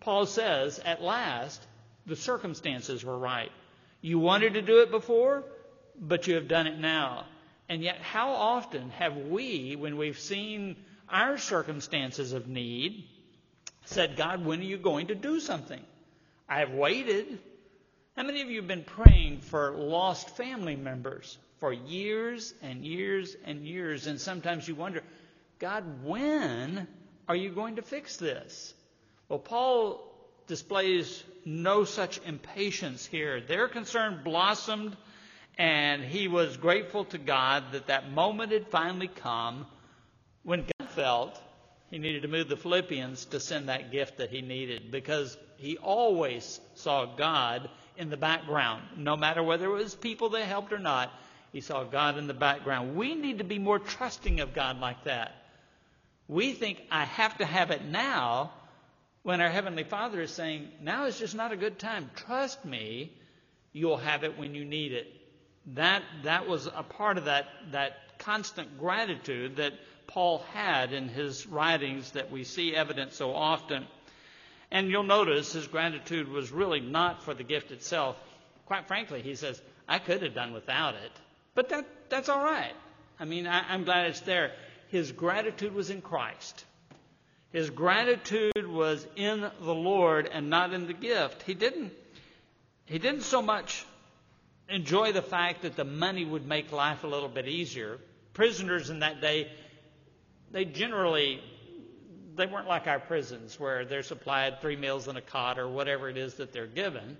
[0.00, 1.66] Paul says, at last,
[2.08, 3.52] the circumstances were right.
[4.00, 5.44] You wanted to do it before,
[6.00, 7.26] but you have done it now.
[7.68, 10.76] And yet, how often have we, when we've seen
[11.08, 13.04] our circumstances of need,
[13.84, 15.80] said, God, when are you going to do something?
[16.48, 17.38] I have waited.
[18.16, 23.36] How many of you have been praying for lost family members for years and years
[23.44, 24.06] and years?
[24.06, 25.02] And sometimes you wonder,
[25.58, 26.86] God, when
[27.28, 28.72] are you going to fix this?
[29.28, 30.08] Well, Paul
[30.48, 33.40] displays no such impatience here.
[33.40, 34.96] Their concern blossomed
[35.56, 39.66] and he was grateful to God that that moment had finally come
[40.42, 41.40] when God felt
[41.90, 45.78] he needed to move the Philippians to send that gift that he needed because he
[45.78, 48.82] always saw God in the background.
[48.96, 51.10] No matter whether it was people that helped or not,
[51.52, 52.94] he saw God in the background.
[52.94, 55.32] We need to be more trusting of God like that.
[56.28, 58.52] We think, I have to have it now,
[59.22, 62.10] when our Heavenly Father is saying, now is just not a good time.
[62.14, 63.12] Trust me,
[63.72, 65.18] you'll have it when you need it
[65.74, 69.74] that, that was a part of that, that constant gratitude that
[70.06, 73.86] Paul had in his writings that we see evident so often.
[74.70, 78.16] And you'll notice his gratitude was really not for the gift itself.
[78.66, 81.12] Quite frankly, he says, I could have done without it.
[81.54, 82.74] But that, that's all right.
[83.18, 84.52] I mean, I, I'm glad it's there.
[84.88, 86.64] His gratitude was in Christ.
[87.52, 91.42] His gratitude was in the Lord and not in the gift.
[91.42, 91.92] He didn't,
[92.84, 93.86] he didn't so much
[94.68, 97.98] enjoy the fact that the money would make life a little bit easier.
[98.34, 99.50] Prisoners in that day,
[100.50, 101.40] they generally
[102.36, 106.08] they weren't like our prisons where they're supplied three meals and a cot or whatever
[106.08, 107.16] it is that they're given.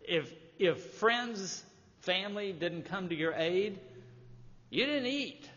[0.00, 1.62] If if friends,
[2.00, 3.78] family didn't come to your aid,
[4.70, 5.48] you didn't eat.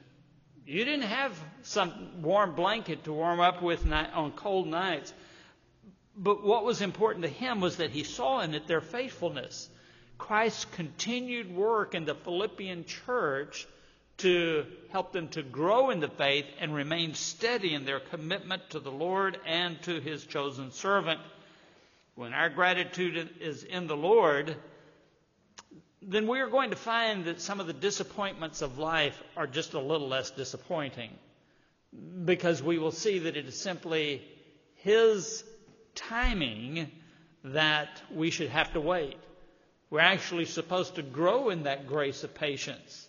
[0.71, 5.13] You didn't have some warm blanket to warm up with on cold nights.
[6.15, 9.67] But what was important to him was that he saw in it their faithfulness.
[10.17, 13.67] Christ's continued work in the Philippian church
[14.19, 18.79] to help them to grow in the faith and remain steady in their commitment to
[18.79, 21.19] the Lord and to His chosen servant.
[22.15, 24.55] When our gratitude is in the Lord,
[26.01, 29.73] then we are going to find that some of the disappointments of life are just
[29.73, 31.11] a little less disappointing
[32.25, 34.23] because we will see that it is simply
[34.75, 35.43] His
[35.93, 36.89] timing
[37.43, 39.17] that we should have to wait.
[39.89, 43.07] We're actually supposed to grow in that grace of patience.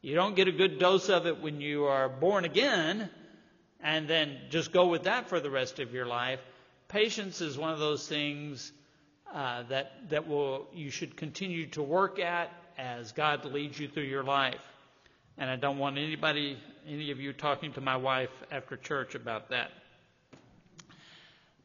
[0.00, 3.10] You don't get a good dose of it when you are born again
[3.80, 6.40] and then just go with that for the rest of your life.
[6.88, 8.72] Patience is one of those things
[9.32, 14.04] uh, that that will you should continue to work at as God leads you through
[14.04, 14.60] your life.
[15.36, 19.50] And I don't want anybody, any of you, talking to my wife after church about
[19.50, 19.70] that.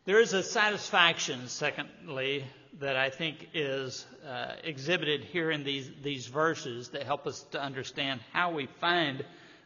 [0.05, 2.45] There is a satisfaction, secondly,
[2.79, 7.61] that I think is uh, exhibited here in these, these verses that help us to
[7.61, 9.23] understand how we find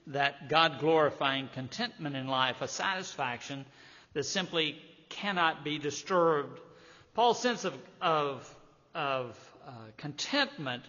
[0.07, 3.65] that God glorifying contentment in life, a satisfaction
[4.13, 4.77] that simply
[5.09, 6.59] cannot be disturbed.
[7.17, 8.55] Paul's sense of, of,
[8.93, 10.83] of uh, contentment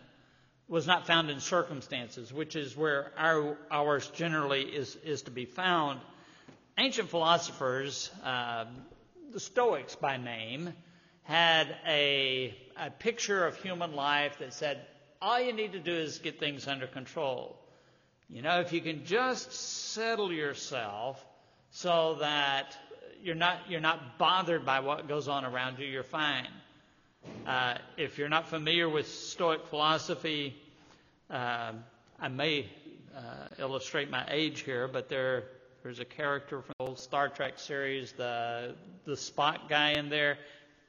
[0.68, 5.46] was not found in circumstances, which is where our, ours generally is, is to be
[5.46, 6.00] found.
[6.76, 8.66] Ancient philosophers, uh,
[9.32, 10.74] the Stoics by name,
[11.22, 14.84] had a, a picture of human life that said,
[15.22, 17.58] all you need to do is get things under control.
[18.28, 19.50] You know, if you can just
[19.94, 21.24] settle yourself
[21.70, 22.76] so that
[23.22, 26.48] you're not, you're not bothered by what goes on around you, you're fine.
[27.46, 30.56] Uh, if you're not familiar with Stoic philosophy,
[31.30, 31.72] uh,
[32.20, 32.66] I may
[33.16, 33.20] uh,
[33.58, 35.44] illustrate my age here, but there,
[35.82, 40.38] there's a character from the old Star Trek series, the the Spock guy in there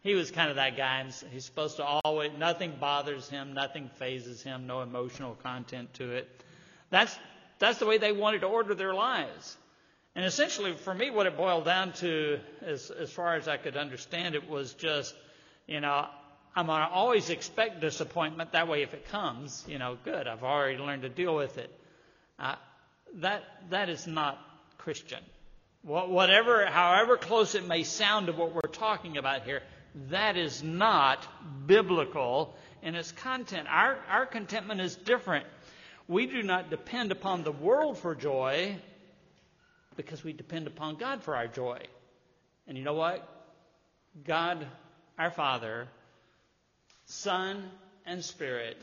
[0.01, 0.99] he was kind of that guy.
[0.99, 6.11] And he's supposed to always, nothing bothers him, nothing fazes him, no emotional content to
[6.11, 6.43] it.
[6.89, 7.17] That's,
[7.59, 9.57] that's the way they wanted to order their lives.
[10.16, 13.78] And essentially, for me, what it boiled down to, as, as far as I could
[13.78, 15.14] understand it, was just,
[15.68, 16.07] you know,
[16.55, 18.53] I'm going to always expect disappointment.
[18.53, 20.28] That way, if it comes, you know, good.
[20.28, 21.72] I've already learned to deal with it.
[22.39, 22.55] Uh,
[23.16, 24.39] that, that is not
[24.78, 25.20] Christian.
[25.84, 29.62] Whatever, however close it may sound to what we're talking about here,
[30.10, 31.26] that is not
[31.66, 33.68] biblical in its content.
[33.70, 35.45] Our, our contentment is different.
[36.07, 38.76] We do not depend upon the world for joy
[39.99, 41.77] because we depend upon God for our joy.
[42.69, 43.27] And you know what?
[44.23, 44.65] God,
[45.17, 45.89] our Father,
[47.03, 47.69] Son,
[48.05, 48.77] and Spirit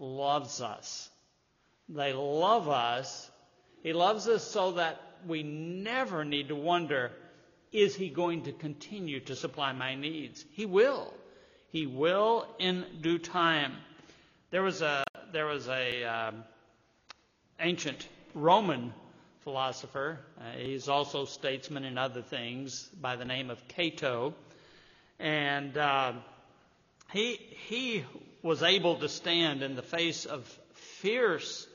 [0.00, 1.08] loves us.
[1.88, 3.30] They love us.
[3.84, 7.12] He loves us so that we never need to wonder
[7.70, 10.44] is he going to continue to supply my needs?
[10.54, 11.14] He will.
[11.70, 13.74] He will in due time.
[14.50, 16.42] There was a there was a um,
[17.60, 18.92] ancient Roman
[19.44, 20.18] philosopher.
[20.38, 24.34] Uh, he's also statesman in other things by the name of Cato,
[25.18, 26.12] and uh,
[27.12, 27.34] he
[27.68, 28.04] he
[28.42, 31.66] was able to stand in the face of fierce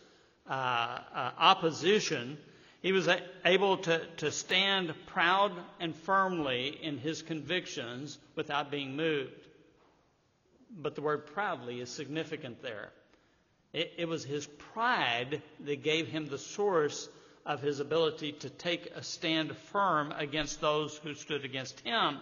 [0.50, 2.38] uh, uh opposition
[2.82, 3.10] he was
[3.44, 9.48] able to, to stand proud and firmly in his convictions without being moved.
[10.72, 12.92] But the word proudly is significant there.
[13.74, 17.10] It, it was his pride that gave him the source
[17.48, 22.20] of his ability to take a stand firm against those who stood against him.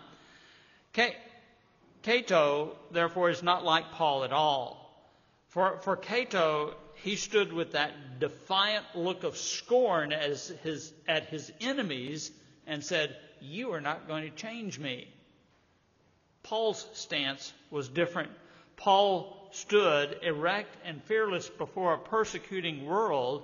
[2.03, 4.81] Cato, therefore, is not like Paul at all.
[5.47, 11.51] For, for Cato, he stood with that defiant look of scorn as his, at his
[11.59, 12.31] enemies
[12.67, 15.07] and said, You are not going to change me.
[16.43, 18.29] Paul's stance was different.
[18.77, 23.43] Paul stood erect and fearless before a persecuting world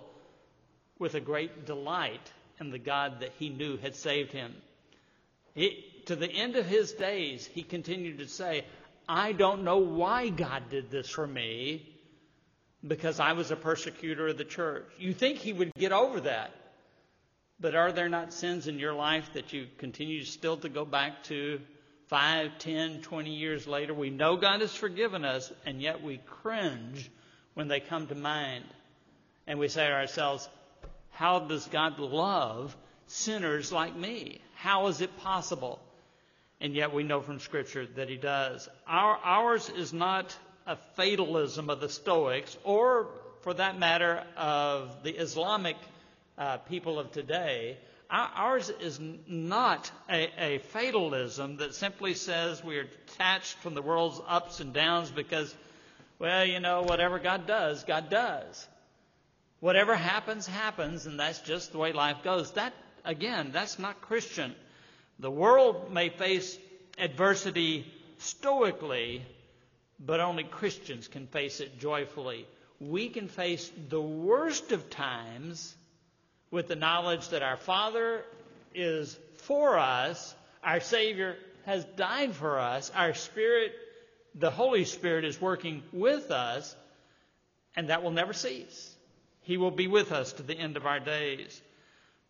[1.01, 4.53] with a great delight in the God that he knew had saved him.
[6.05, 8.63] to the end of his days, he continued to say,
[9.09, 11.89] I don't know why God did this for me,
[12.87, 14.85] because I was a persecutor of the church.
[14.99, 16.51] You think he would get over that.
[17.59, 21.23] But are there not sins in your life that you continue still to go back
[21.25, 21.61] to
[22.09, 23.95] five, ten, twenty years later?
[23.95, 27.09] We know God has forgiven us, and yet we cringe
[27.55, 28.65] when they come to mind.
[29.47, 30.47] And we say to ourselves,
[31.12, 32.76] How does God love
[33.07, 34.41] sinners like me?
[34.55, 35.80] How is it possible?
[36.59, 38.70] And yet we know from Scripture that He does.
[38.88, 40.36] Our, ours is not
[40.68, 43.07] a fatalism of the Stoics, or
[43.41, 45.78] for that matter, of the Islamic
[46.38, 47.78] uh, people of today.
[48.09, 54.20] Ours is not a, a, fatalism that simply says we are detached from the world's
[54.28, 55.55] ups and downs because,
[56.20, 58.68] well, you know, whatever God does, God does.
[59.62, 62.51] Whatever happens, happens, and that's just the way life goes.
[62.53, 62.74] That,
[63.05, 64.55] again, that's not Christian.
[65.20, 66.57] The world may face
[66.97, 67.86] adversity
[68.18, 69.22] stoically,
[69.99, 72.47] but only Christians can face it joyfully.
[72.80, 75.76] We can face the worst of times
[76.49, 78.26] with the knowledge that our Father
[78.74, 80.34] is for us,
[80.64, 81.36] our Savior
[81.68, 83.74] has died for us, our Spirit,
[84.34, 86.76] the Holy Spirit, is working with us,
[87.76, 88.90] and that will never cease.
[89.51, 91.61] He will be with us to the end of our days.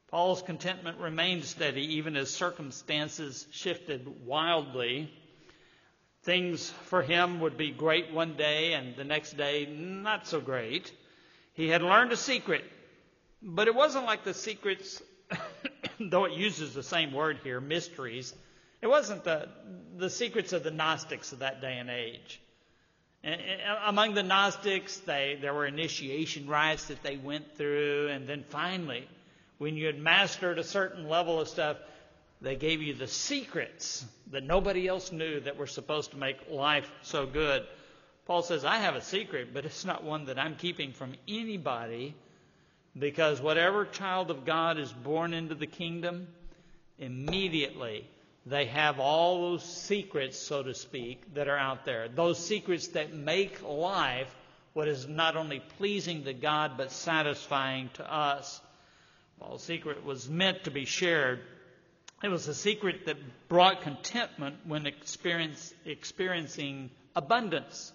[0.07, 5.07] Paul's contentment remained steady even as circumstances shifted wildly.
[6.23, 10.91] Things for him would be great one day and the next day not so great.
[11.53, 12.63] He had learned a secret,
[13.39, 14.99] but it wasn't like the secrets,
[15.99, 18.33] though it uses the same word here, mysteries.
[18.81, 19.47] It wasn't the,
[19.95, 22.41] the secrets of the Gnostics of that day and age.
[23.23, 29.07] Among the Gnostics, they, there were initiation rites that they went through, and then finally,
[29.59, 31.77] when you had mastered a certain level of stuff,
[32.41, 36.91] they gave you the secrets that nobody else knew that were supposed to make life
[37.03, 37.63] so good.
[38.25, 42.15] Paul says, I have a secret, but it's not one that I'm keeping from anybody
[42.97, 46.27] because whatever child of God is born into the kingdom,
[46.97, 48.07] immediately
[48.45, 52.07] they have all those secrets, so to speak, that are out there.
[52.07, 54.33] Those secrets that make life
[54.73, 58.61] what is not only pleasing to God but satisfying to us.
[59.39, 61.41] Paul's secret was meant to be shared.
[62.23, 63.17] It was a secret that
[63.47, 67.91] brought contentment when experience, experiencing abundance.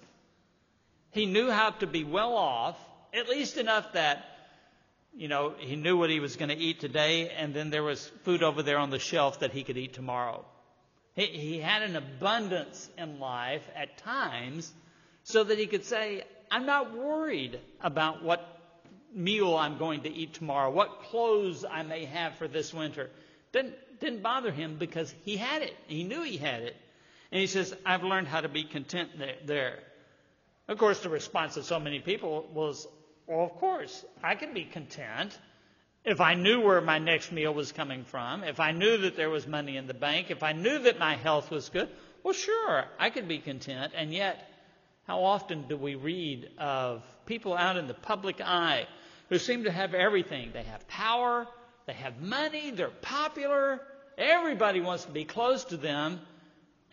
[1.12, 2.76] He knew how to be well off,
[3.14, 4.35] at least enough that
[5.16, 8.06] you know, he knew what he was going to eat today, and then there was
[8.24, 10.44] food over there on the shelf that he could eat tomorrow.
[11.14, 14.72] He, he had an abundance in life at times
[15.24, 18.46] so that he could say, I'm not worried about what
[19.14, 23.10] meal I'm going to eat tomorrow, what clothes I may have for this winter.
[23.52, 25.74] Didn't, didn't bother him because he had it.
[25.86, 26.76] He knew he had it.
[27.32, 29.10] And he says, I've learned how to be content
[29.46, 29.78] there.
[30.68, 32.86] Of course, the response of so many people was,
[33.26, 35.36] well, of course, I could be content
[36.04, 39.28] if I knew where my next meal was coming from, if I knew that there
[39.28, 41.88] was money in the bank, if I knew that my health was good.
[42.22, 43.92] Well, sure, I could be content.
[43.96, 44.48] And yet,
[45.08, 48.86] how often do we read of people out in the public eye
[49.28, 50.50] who seem to have everything?
[50.52, 51.48] They have power,
[51.86, 53.80] they have money, they're popular,
[54.16, 56.20] everybody wants to be close to them,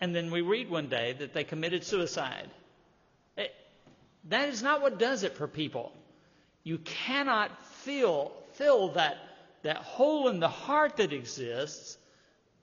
[0.01, 2.49] and then we read one day that they committed suicide.
[3.37, 3.53] It,
[4.29, 5.91] that is not what does it for people.
[6.63, 9.17] You cannot fill, fill that,
[9.63, 11.97] that hole in the heart that exists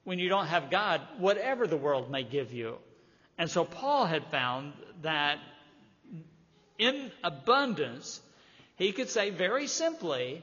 [0.04, 2.78] when you don't have God, whatever the world may give you.
[3.36, 4.72] And so Paul had found
[5.02, 5.38] that
[6.78, 8.20] in abundance,
[8.76, 10.42] he could say very simply,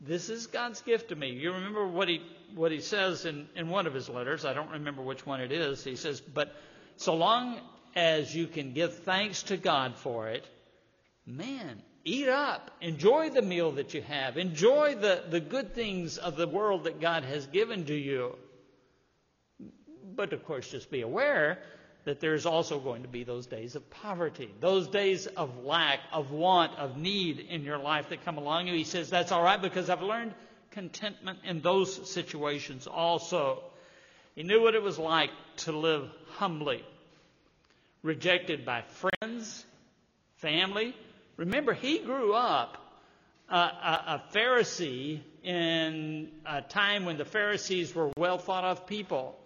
[0.00, 1.30] This is God's gift to me.
[1.30, 2.22] You remember what he,
[2.54, 4.44] what he says in, in one of his letters.
[4.44, 5.82] I don't remember which one it is.
[5.82, 6.54] He says, But
[6.96, 7.60] so long
[7.96, 10.46] as you can give thanks to God for it,
[11.26, 12.70] man, eat up.
[12.80, 14.36] Enjoy the meal that you have.
[14.36, 18.36] Enjoy the, the good things of the world that God has given to you.
[20.14, 21.58] But of course, just be aware
[22.04, 26.32] that there's also going to be those days of poverty, those days of lack, of
[26.32, 28.66] want, of need in your life that come along.
[28.66, 30.34] He says, That's all right because I've learned
[30.72, 33.62] contentment in those situations also.
[34.34, 36.84] He knew what it was like to live humbly,
[38.02, 39.64] rejected by friends,
[40.36, 40.96] family,
[41.42, 42.78] Remember, he grew up
[43.48, 49.36] a, a, a Pharisee in a time when the Pharisees were well thought of people.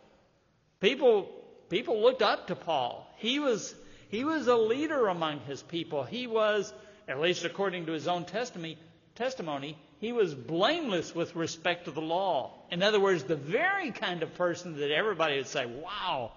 [0.79, 1.27] People,
[1.71, 3.11] people looked up to Paul.
[3.17, 3.75] He was,
[4.11, 6.03] he was a leader among his people.
[6.03, 6.71] He was,
[7.09, 8.77] at least according to his own testimony,
[9.15, 12.53] testimony, he was blameless with respect to the law.
[12.71, 16.33] In other words, the very kind of person that everybody would say, wow,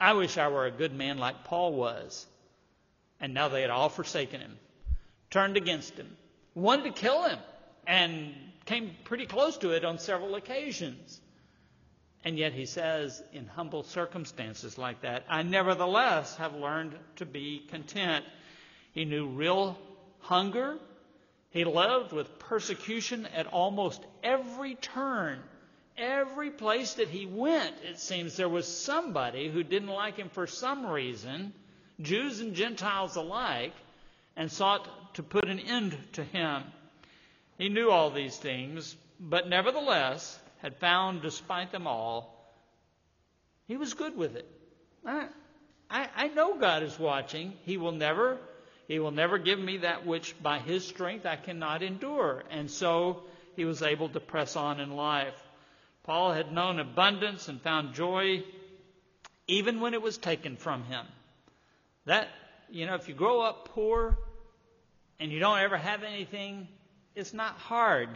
[0.00, 2.26] I wish I were a good man like Paul was.
[3.24, 4.58] And now they had all forsaken him,
[5.30, 6.14] turned against him,
[6.54, 7.38] wanted to kill him,
[7.86, 8.34] and
[8.66, 11.22] came pretty close to it on several occasions.
[12.22, 17.64] And yet he says, in humble circumstances like that, I nevertheless have learned to be
[17.70, 18.26] content.
[18.92, 19.78] He knew real
[20.18, 20.76] hunger.
[21.48, 25.40] He lived with persecution at almost every turn.
[25.96, 30.46] Every place that he went, it seems there was somebody who didn't like him for
[30.46, 31.54] some reason
[32.00, 33.72] Jews and Gentiles alike,
[34.36, 36.64] and sought to put an end to him.
[37.58, 42.34] He knew all these things, but nevertheless had found, despite them all,
[43.66, 44.48] he was good with it.
[45.06, 45.28] I,
[45.88, 47.54] I, I know God is watching.
[47.64, 48.38] He will never,
[48.88, 52.42] He will never give me that which by His strength I cannot endure.
[52.50, 53.22] And so
[53.56, 55.34] he was able to press on in life.
[56.02, 58.42] Paul had known abundance and found joy
[59.46, 61.06] even when it was taken from him.
[62.06, 62.28] That,
[62.70, 64.18] you know, if you grow up poor
[65.18, 66.68] and you don't ever have anything,
[67.14, 68.10] it's not hard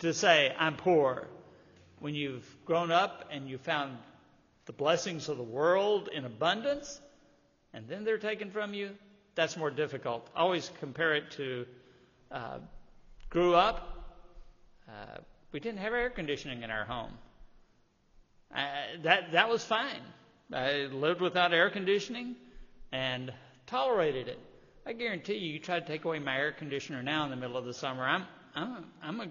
[0.00, 1.28] to say, I'm poor.
[2.00, 3.96] When you've grown up and you found
[4.66, 7.00] the blessings of the world in abundance,
[7.72, 8.90] and then they're taken from you,
[9.34, 10.28] that's more difficult.
[10.34, 11.66] always compare it to
[12.30, 12.58] uh,
[13.30, 14.16] grew up,
[14.88, 15.18] uh,
[15.52, 17.12] we didn't have air conditioning in our home.
[18.54, 18.64] Uh,
[19.02, 20.02] that that was fine.
[20.52, 22.36] I lived without air conditioning
[22.92, 23.32] and
[23.66, 24.38] tolerated it.
[24.86, 27.56] I guarantee you, you try to take away my air conditioner now in the middle
[27.56, 29.30] of the summer, I'm I'm I'm gonna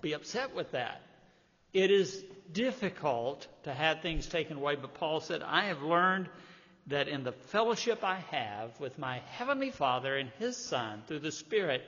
[0.00, 1.02] be upset with that.
[1.72, 6.28] It is difficult to have things taken away, but Paul said, I have learned
[6.88, 11.32] that in the fellowship I have with my heavenly Father and His Son through the
[11.32, 11.82] Spirit,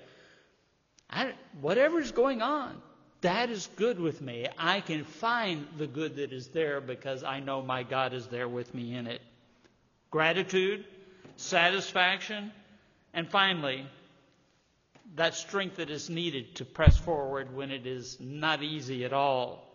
[1.11, 2.81] I, whatever's going on,
[3.23, 4.47] that is good with me.
[4.59, 8.49] I can find the good that is there because I know my God is there
[8.49, 9.21] with me in it.
[10.13, 10.85] Gratitude,
[11.37, 12.53] satisfaction,
[13.15, 13.87] and finally,
[15.17, 19.67] that strength that is needed to press forward when it is not easy at all.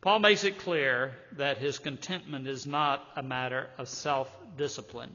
[0.00, 5.14] Paul makes it clear that his contentment is not a matter of self discipline.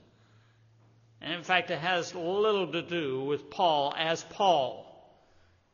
[1.22, 4.90] And in fact, it has little to do with Paul as Paul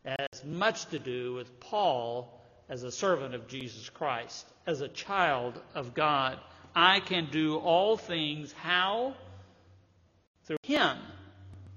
[0.04, 5.62] as much to do with Paul as a servant of Jesus Christ, as a child
[5.76, 6.40] of God.
[6.76, 9.15] I can do all things how?
[10.45, 10.97] Through Him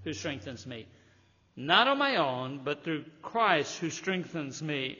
[0.04, 0.86] who strengthens me.
[1.56, 4.98] Not on my own, but through Christ who strengthens me.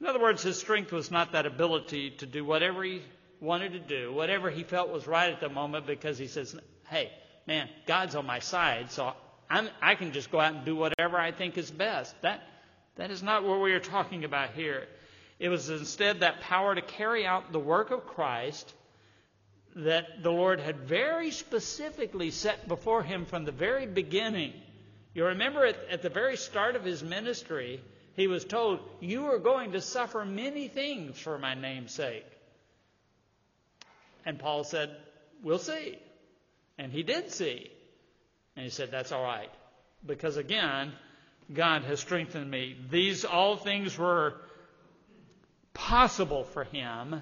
[0.00, 3.02] In other words, his strength was not that ability to do whatever he
[3.40, 6.56] wanted to do, whatever he felt was right at the moment, because he says,
[6.88, 7.12] hey,
[7.46, 9.12] man, God's on my side, so
[9.50, 12.14] I'm, I can just go out and do whatever I think is best.
[12.22, 12.42] That,
[12.96, 14.86] that is not what we are talking about here.
[15.38, 18.72] It was instead that power to carry out the work of Christ
[19.76, 24.52] that the Lord had very specifically set before him from the very beginning.
[25.14, 27.80] You remember at, at the very start of his ministry,
[28.14, 32.26] he was told, You are going to suffer many things for my name's sake.
[34.24, 34.90] And Paul said,
[35.42, 35.98] We'll see.
[36.78, 37.70] And he did see.
[38.56, 39.50] And he said, That's all right.
[40.06, 40.92] Because again,
[41.52, 42.76] God has strengthened me.
[42.90, 44.34] These all things were
[45.72, 47.20] possible for him,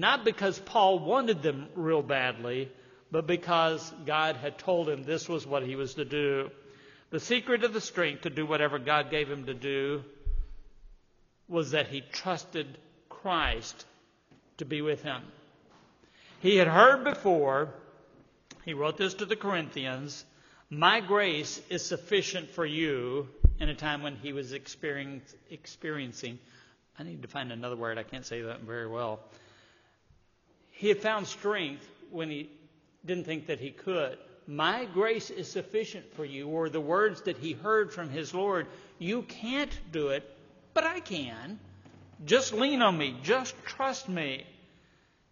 [0.00, 2.70] not because Paul wanted them real badly,
[3.10, 6.50] but because God had told him this was what he was to do.
[7.10, 10.04] The secret of the strength to do whatever God gave him to do
[11.48, 12.66] was that he trusted
[13.08, 13.86] Christ
[14.58, 15.22] to be with him.
[16.40, 17.72] He had heard before,
[18.64, 20.24] he wrote this to the Corinthians,
[20.68, 23.28] My grace is sufficient for you
[23.60, 26.38] in a time when he was experiencing,
[26.98, 29.20] I need to find another word, I can't say that very well.
[30.76, 32.50] He had found strength when he
[33.04, 34.18] didn't think that he could.
[34.46, 38.66] My grace is sufficient for you, or the words that he heard from his Lord.
[38.98, 40.22] You can't do it,
[40.74, 41.58] but I can.
[42.26, 43.16] Just lean on me.
[43.22, 44.46] Just trust me.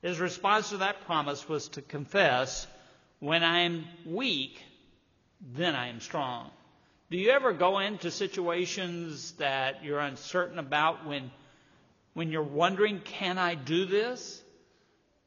[0.01, 2.67] His response to that promise was to confess,
[3.21, 4.63] When I am weak,
[5.55, 6.51] then I am strong.
[7.11, 11.31] Do you ever go into situations that you're uncertain about when,
[12.15, 14.43] when you're wondering, Can I do this?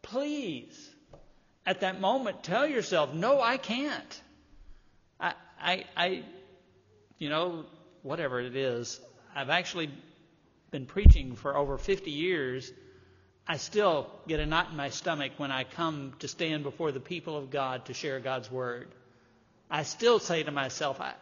[0.08, 0.90] Please,
[1.66, 4.22] at that moment, tell yourself, No, I can't.
[5.20, 6.24] I, I, I
[7.18, 7.66] you know,
[8.04, 9.00] whatever it is,
[9.36, 9.90] I've actually
[10.72, 12.72] been preaching for over 50 years,
[13.48, 17.00] I still get a knot in my stomach when I come to stand before the
[17.00, 18.90] people of God to share God's word.
[19.70, 21.14] I still say to myself, I,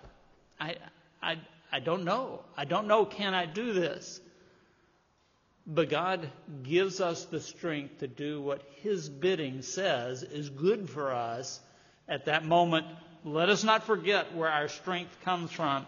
[0.60, 0.76] I,
[1.22, 1.38] I,
[1.72, 2.42] I don't know.
[2.58, 4.20] I don't know, can I do this?
[5.68, 6.30] But God
[6.64, 11.60] gives us the strength to do what His bidding says is good for us
[12.08, 12.86] at that moment.
[13.24, 15.88] Let us not forget where our strength comes from.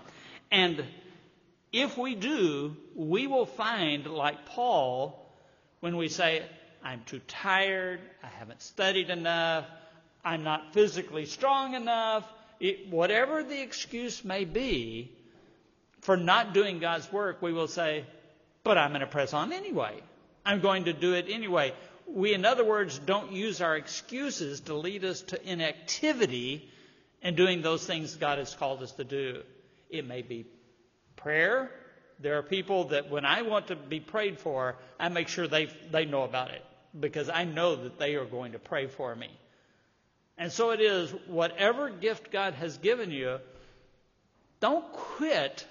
[0.51, 0.84] And
[1.71, 5.32] if we do, we will find, like Paul,
[5.80, 6.43] when we say,
[6.84, 9.65] I'm too tired, I haven't studied enough,
[10.25, 12.28] I'm not physically strong enough,
[12.59, 15.11] it, whatever the excuse may be
[16.01, 18.05] for not doing God's work, we will say,
[18.68, 20.01] but I'm going to press on anyway.
[20.45, 21.74] I'm going to do it anyway.
[22.07, 26.70] We, in other words, don't use our excuses to lead us to inactivity
[27.22, 29.43] in doing those things God has called us to do.
[29.89, 30.45] It may be
[31.15, 31.72] prayer.
[32.20, 35.68] There are people that when I want to be prayed for, I make sure they,
[35.91, 36.63] they know about it
[36.97, 39.30] because I know that they are going to pray for me.
[40.38, 43.39] And so it is, whatever gift God has given you,
[44.59, 45.65] Don't quit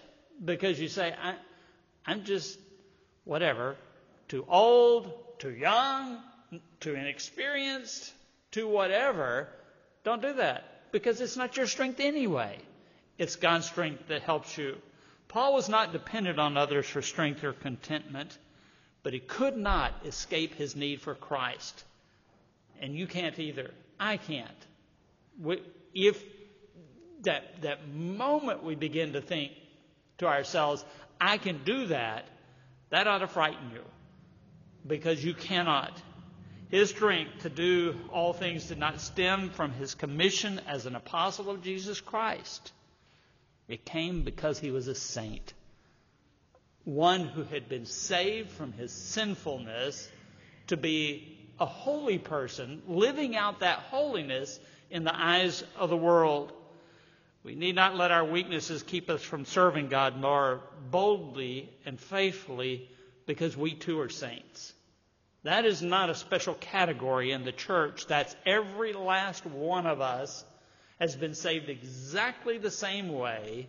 [0.45, 1.35] because you say, I,
[2.05, 2.59] I'm just
[3.27, 3.77] whatever,
[4.29, 6.19] too old, too young,
[6.81, 8.11] too inexperienced,
[8.51, 9.49] too whatever.
[10.05, 12.59] Don't do that because it's not your strength anyway.
[13.19, 14.77] It's God's strength that helps you.
[15.29, 18.39] Paul was not dependent on others for strength or contentment,
[19.03, 21.85] but he could not escape his need for Christ.
[22.81, 23.73] And you can't either.
[23.99, 24.49] I can't.
[25.95, 26.23] If
[27.23, 29.53] that, that moment we begin to think
[30.19, 30.85] to ourselves,
[31.21, 32.27] I can do that,
[32.91, 33.83] that ought to frighten you
[34.87, 35.93] because you cannot.
[36.69, 41.51] His strength to do all things did not stem from his commission as an apostle
[41.51, 42.73] of Jesus Christ.
[43.69, 45.53] It came because he was a saint,
[46.85, 50.09] one who had been saved from his sinfulness
[50.69, 54.59] to be a holy person, living out that holiness
[54.91, 56.53] in the eyes of the world.
[57.47, 62.91] We need not let our weaknesses keep us from serving God more boldly and faithfully
[63.25, 64.73] because we too are saints.
[65.45, 68.09] That is not a special category in the church.
[68.09, 70.45] That's every last one of us
[70.99, 73.69] has been saved exactly the same way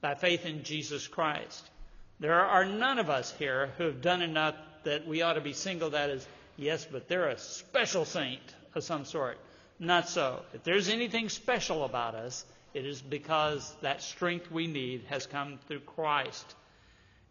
[0.00, 1.70] by faith in Jesus Christ.
[2.18, 5.52] There are none of us here who have done enough that we ought to be
[5.52, 6.26] singled out as,
[6.56, 8.42] yes, but they're a special saint
[8.74, 9.38] of some sort.
[9.78, 10.42] Not so.
[10.54, 12.44] If there's anything special about us,
[12.74, 16.54] it is because that strength we need has come through Christ.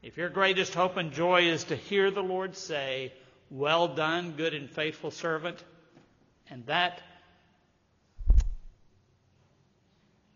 [0.01, 3.13] If your greatest hope and joy is to hear the Lord say,
[3.49, 5.63] well done, good and faithful servant.
[6.49, 7.01] And that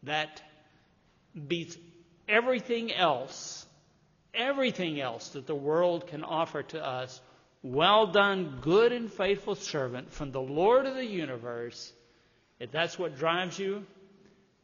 [0.04, 0.42] that
[1.48, 1.78] beats
[2.28, 3.66] everything else,
[4.34, 7.22] everything else that the world can offer to us.
[7.62, 11.94] Well done, good and faithful servant from the Lord of the universe.
[12.60, 13.86] If that's what drives you,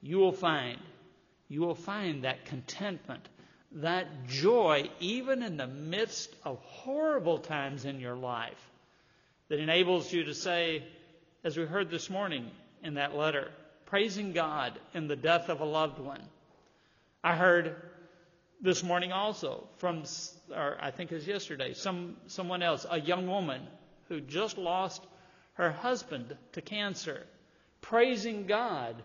[0.01, 0.79] you will find
[1.47, 3.27] you will find that contentment
[3.71, 8.69] that joy, even in the midst of horrible times in your life,
[9.49, 10.83] that enables you to say,
[11.43, 12.49] as we heard this morning
[12.83, 13.51] in that letter,
[13.85, 16.21] praising God in the death of a loved one.
[17.23, 17.75] I heard
[18.61, 20.03] this morning also from,
[20.55, 23.61] or I think it was yesterday, some, someone else, a young woman
[24.07, 25.03] who just lost
[25.53, 27.23] her husband to cancer,
[27.81, 28.95] praising God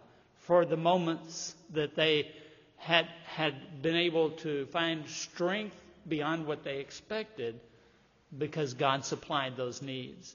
[0.46, 2.30] for the moments that they
[2.76, 5.76] had, had been able to find strength
[6.06, 7.58] beyond what they expected
[8.36, 10.34] because God supplied those needs.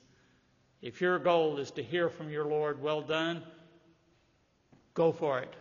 [0.81, 3.43] If your goal is to hear from your Lord, well done,
[4.93, 5.53] go for it.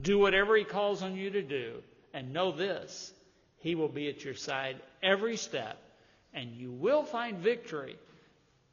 [0.00, 1.82] Do whatever He calls on you to do,
[2.12, 3.12] and know this
[3.58, 5.78] He will be at your side every step,
[6.32, 7.96] and you will find victory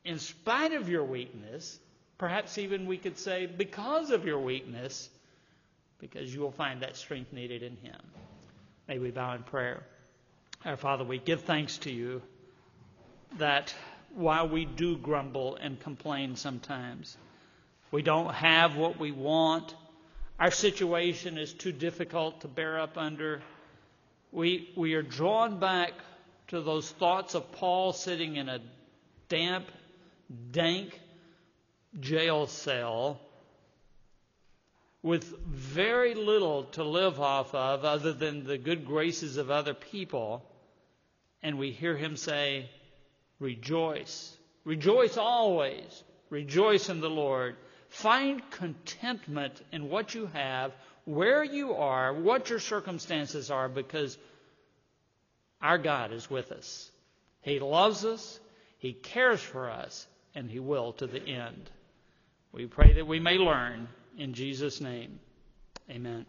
[0.06, 1.80] in spite of your weakness.
[2.22, 5.10] Perhaps even we could say, because of your weakness,
[5.98, 8.00] because you will find that strength needed in Him.
[8.88, 9.82] May we bow in prayer.
[10.64, 12.22] Our Father, we give thanks to you
[13.40, 13.74] that
[14.14, 17.18] while we do grumble and complain sometimes,
[17.90, 19.74] we don't have what we want,
[20.40, 23.42] our situation is too difficult to bear up under,
[24.32, 25.94] we, we are drawn back
[26.50, 28.60] to those thoughts of Paul sitting in a
[29.28, 29.66] damp,
[30.52, 31.01] dank
[32.00, 33.20] jail cell
[35.04, 40.46] with very little to live off of other than the good graces of other people,
[41.42, 42.70] and we hear him say,
[43.40, 44.38] Rejoice.
[44.64, 46.04] Rejoice always.
[46.30, 47.56] Rejoice in the Lord.
[47.90, 50.72] Find contentment in what you have,
[51.06, 54.18] where you are, what your circumstances are, because
[55.62, 56.90] our God is with us.
[57.42, 58.40] He loves us,
[58.78, 61.70] He cares for us, and He will to the end.
[62.54, 63.88] We pray that we may learn
[64.18, 65.20] in Jesus' name,
[65.90, 66.26] amen.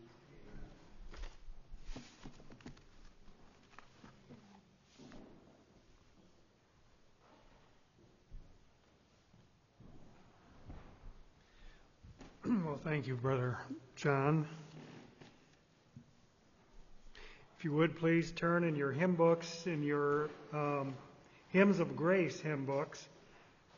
[12.45, 13.59] Well, thank you, Brother
[13.97, 14.47] John.
[17.59, 20.95] If you would please turn in your hymn books, in your um,
[21.51, 23.07] Hymns of Grace hymn books,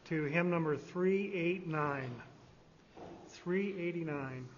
[0.06, 2.10] to hymn number 389.
[3.44, 4.48] 389.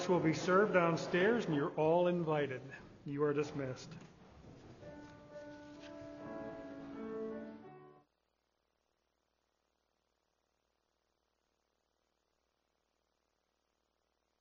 [0.00, 2.62] Lunch will be served downstairs, and you're all invited.
[3.04, 3.90] You are dismissed.